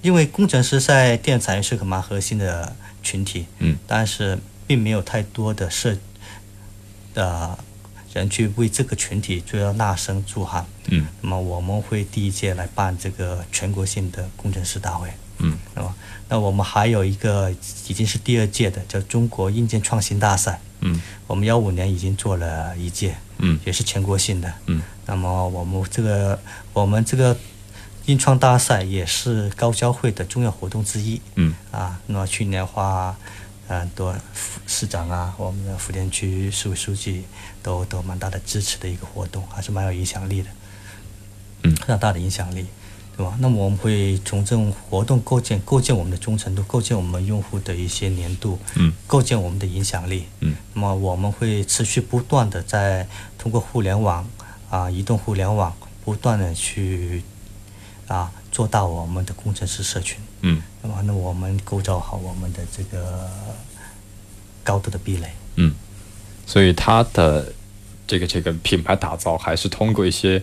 [0.00, 3.46] 因为工程师在电子产业是个蛮核心的群体。
[3.58, 5.96] 嗯，但是并没有太多的社
[7.14, 7.58] 的
[8.12, 10.64] 人去为这个群体做要呐声助喊。
[10.86, 15.10] 嗯，那么我们会第一届来办这个全国性的工程师大会。
[15.38, 15.94] 嗯，那么
[16.28, 17.50] 那我们还有一个
[17.88, 20.60] 已经是第二届的叫中国硬件创新大赛。
[20.80, 23.16] 嗯，我们幺五年已经做了一届。
[23.38, 24.52] 嗯，也是全国性的。
[24.66, 26.40] 嗯，那么我们这个
[26.72, 27.36] 我们这个
[28.06, 31.20] 硬创大赛也是高交会的重要活动之一。
[31.34, 33.14] 嗯，啊，那么去年的话，
[33.68, 34.16] 很多
[34.66, 37.24] 市长啊，我们的福田区市委书记
[37.62, 40.48] 都都蛮大的支持的一个活动，还是蛮有影响力的。
[41.64, 42.66] 嗯，非常大的影响力。
[43.16, 43.34] 对吧？
[43.40, 50.54] 那么我们会从这种活动构建构建我们的忠诚度，构建我们用户的一些粘度，嗯，构建我们的影响力，嗯。
[50.74, 53.08] 那么我们会持续不断的在
[53.38, 54.28] 通过互联网
[54.68, 57.22] 啊，移动互联网不断的去
[58.06, 60.62] 啊做到我们的工程师社群，嗯。
[60.82, 63.30] 那么，那我们构造好我们的这个
[64.62, 65.74] 高度的壁垒，嗯，
[66.46, 67.52] 所以它的
[68.06, 70.42] 这个这个品牌打造还是通过一些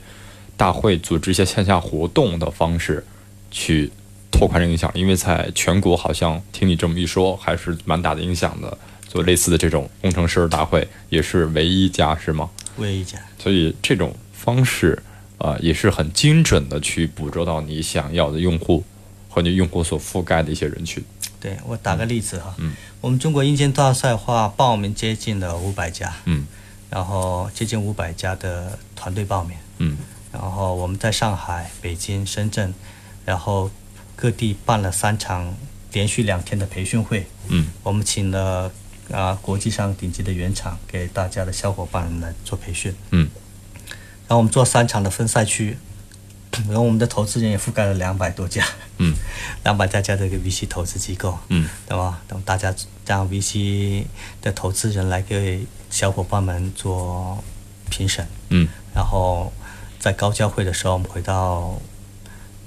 [0.63, 3.05] 大会组织一些线下活动的方式
[3.51, 3.91] 去
[4.31, 8.77] 拓宽这个影响力，因为在全国好像听你这么一说，还是蛮大的影响的。
[9.09, 12.49] 做类似的这种工程师大会也是唯一一家是吗？
[12.77, 13.19] 唯一一家。
[13.37, 14.97] 所以这种方式
[15.37, 18.81] 啊、呃也是很精准的去捕捉到你想要的用户
[19.27, 21.03] 和你用户所覆盖的一些人群。
[21.41, 26.47] 对我打个例子哈，嗯，我们中国硬件大赛的话，报名接近了五百家，嗯，
[26.89, 29.97] 然后接近五百家的团队报名，嗯，
[30.33, 32.73] 然后我们在上海、北京、深圳，
[33.23, 33.69] 然后
[34.15, 35.55] 各地办了三场
[35.91, 38.71] 连续两天的培训会，嗯，我们请了
[39.11, 43.29] 啊、国际上顶级的原厂给大家的小伙伴们来做培训，嗯，
[44.27, 45.77] 然后我们做三场的分赛区，
[46.67, 48.65] 然后我们的投资人也覆盖了两百多家，
[48.97, 49.13] 嗯，
[49.63, 52.21] 两百多家的一个 VC 投资机构，嗯，对吧？
[52.27, 52.73] 等大家
[53.05, 54.05] 让 VC
[54.41, 57.43] 的投资人来给小伙伴们做
[57.91, 59.51] 评审，嗯，然后
[60.03, 61.79] 在高交会的时候，我们回到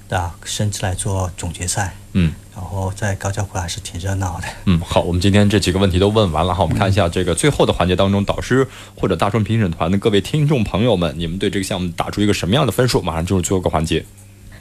[0.09, 4.47] 啊深圳来做总决赛，嗯，然后在高交会还是挺热闹的。
[4.65, 8.67] 嗯，好，我们今天这几个问题都问完了哈，我们看一下这个最后的环节当中，导师
[8.99, 13.03] 或者大众评审团的各位听众朋友们，你们对这个项目打出一个什么样的分数？
[13.03, 14.03] 马上进入最后一个环节。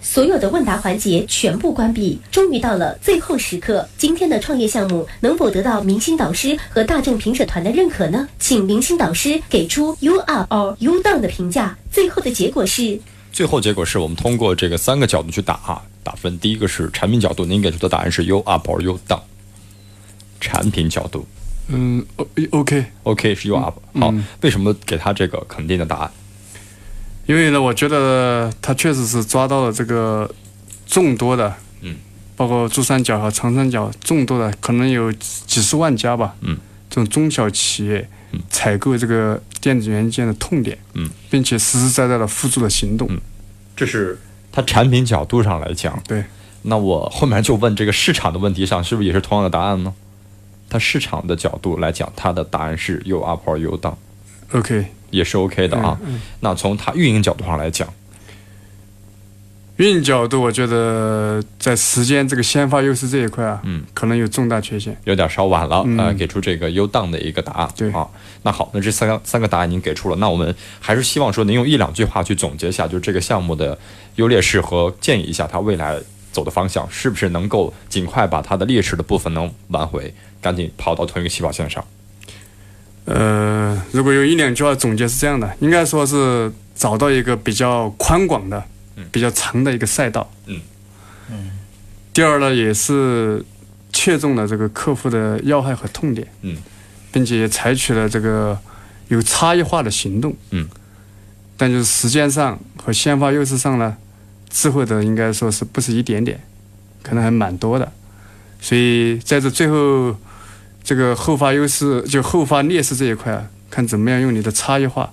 [0.07, 3.87] 所有的问答环节全部关闭，终于到了最后时刻。
[3.99, 8.29] 今天的创业项目能否得到明星导师和大众评审团的认可呢？
[8.39, 11.77] 请明星导师给出 “you up” or “you down” 的评价。
[11.91, 12.99] 最后的结果是。
[13.33, 16.39] 最后结果是我们通过这个三个角度去打啊打分。
[16.39, 19.21] 第一个是产品角度，您给出的答案是 U up or U down。
[20.41, 21.27] 产品角度
[21.67, 23.77] 嗯，O OK，，OK 是 U up。
[23.99, 26.11] 好，为什么给他这个肯定的答案？
[27.27, 30.31] 因为呢，我觉得他确实是抓到了这个
[30.87, 31.53] 众多的，
[31.83, 31.97] 嗯，
[32.37, 36.57] 包括珠三角和长三角众多的，可能有几十万家吧，嗯，
[36.89, 38.09] 这种中小企业
[38.49, 43.09] 采购这个电子元件的痛点，嗯，并且实实在在的付诸了行动，
[43.75, 44.19] 这是
[44.53, 46.01] 它产品角度上来讲。
[46.07, 46.25] 对，
[46.63, 49.93] 那我后面就问这个市场的问题上，是不是也是同样的答案呢？
[50.69, 53.95] 它市场的角度来讲，它的答案是又 up or 又 down。
[54.53, 54.87] OK，
[55.17, 55.99] 也是 OK 的啊。
[56.41, 57.89] 那从它运营角度上来讲，
[59.77, 64.97] 运营角度，我觉得在时间这个先发优势这一块啊，嗯，可能有重大缺陷。
[65.05, 67.69] 有点稍晚了，嗯呃，给出这个 U down 的一个答案。
[67.77, 68.09] 对啊，
[68.43, 73.79] 那好，那这三个三个答案您给出了，那我们还是希望说您用一两句话去总结一下，就是这个项目的
[74.15, 75.99] 优劣势和建议一下它未来
[76.33, 81.85] 走的方向，是不是能够尽快把它的劣势的部分能挽回，赶紧跑到同一个起跑线上。
[83.07, 88.61] 呃，如果用一两句话总结是这样的，应该说是找到一个比较宽广的、
[89.13, 90.29] 比较长的一个赛道。
[90.47, 90.61] 嗯
[91.31, 91.51] 嗯。
[92.13, 93.45] 第二呢，也是
[93.93, 96.27] 切中了这个客户的要害和痛点。
[96.43, 96.57] 嗯。
[97.13, 98.59] 并且也采取了这个
[99.07, 100.35] 有差异化的行动。
[100.51, 100.69] 嗯。
[101.57, 103.97] 但就是时间上和先发优势上呢，
[104.51, 106.41] 智慧的应该说是不是一点点，
[107.05, 107.93] 可能还蛮多的。
[108.61, 110.17] 所以在这最后。
[110.87, 115.13] 这个后发优势就后发劣势这一块啊，看怎么样用你的差异化，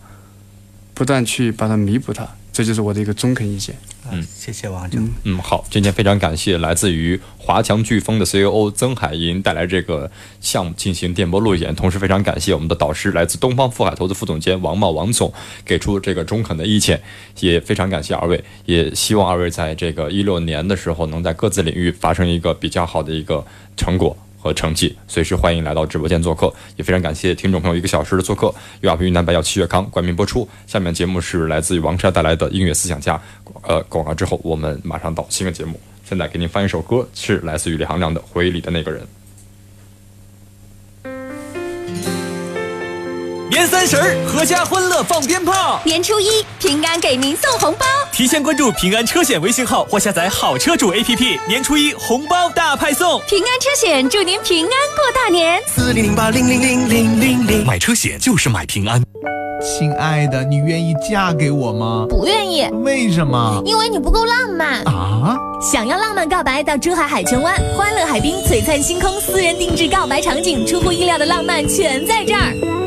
[0.93, 3.75] 不断去把它弥补它，这就是我的一个中肯意见。
[4.11, 5.09] 嗯，谢谢王总。
[5.23, 15.33] 嗯，好，今天非常感谢来自于华强飓风的 CEO 曾海银带来这个项目进行电波路演，同时非常感谢我们的导师来自东方富海投资副总监王茂王总
[15.65, 17.01] 给出这个中肯的意见，
[17.39, 23.43] 也非常感谢二位，也希望二位在这个一六年的时候能在各自领域发生一个比较好的一个
[23.75, 24.15] 成果。
[24.43, 28.53] 和成绩，随时欢迎来到直播间做客，也非常感谢听众朋友一个小时的做客。
[28.81, 33.19] 优雅云南白药七月康冠名播出，下面节目是来自于王莎带来的音乐思想家。
[33.61, 39.01] 呃，广告之后我们马上到新的节目，现在给您放一首歌，是来自于李行亮的《回忆里的那个人》。
[43.53, 47.85] 年三十儿，阖家欢乐放鞭炮；年初一，平安给您送红包。
[48.11, 53.21] 提前关注平安车险微信号或下载好车主 APP，年初一红包大派送。
[53.27, 55.61] 平安车险祝您平安过大年。
[55.67, 58.99] 四零零八零零零零零零，买车险就是买平安。
[59.61, 62.07] 亲爱的，你愿意嫁给我吗？
[62.09, 62.67] 不愿意。
[62.83, 63.61] 为什么？
[63.63, 65.37] 因为你不够浪漫啊！
[65.61, 72.82] 想要浪漫告白，到珠海海泉湾欢乐海滨璀璨星空私人定制告白场景，出乎意料的浪漫全在这儿。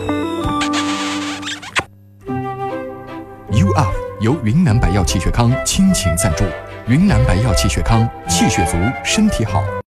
[3.53, 6.45] U Up 由云南白药气血康倾情赞助，
[6.89, 9.63] 云南白药气血康，气血足，身体好。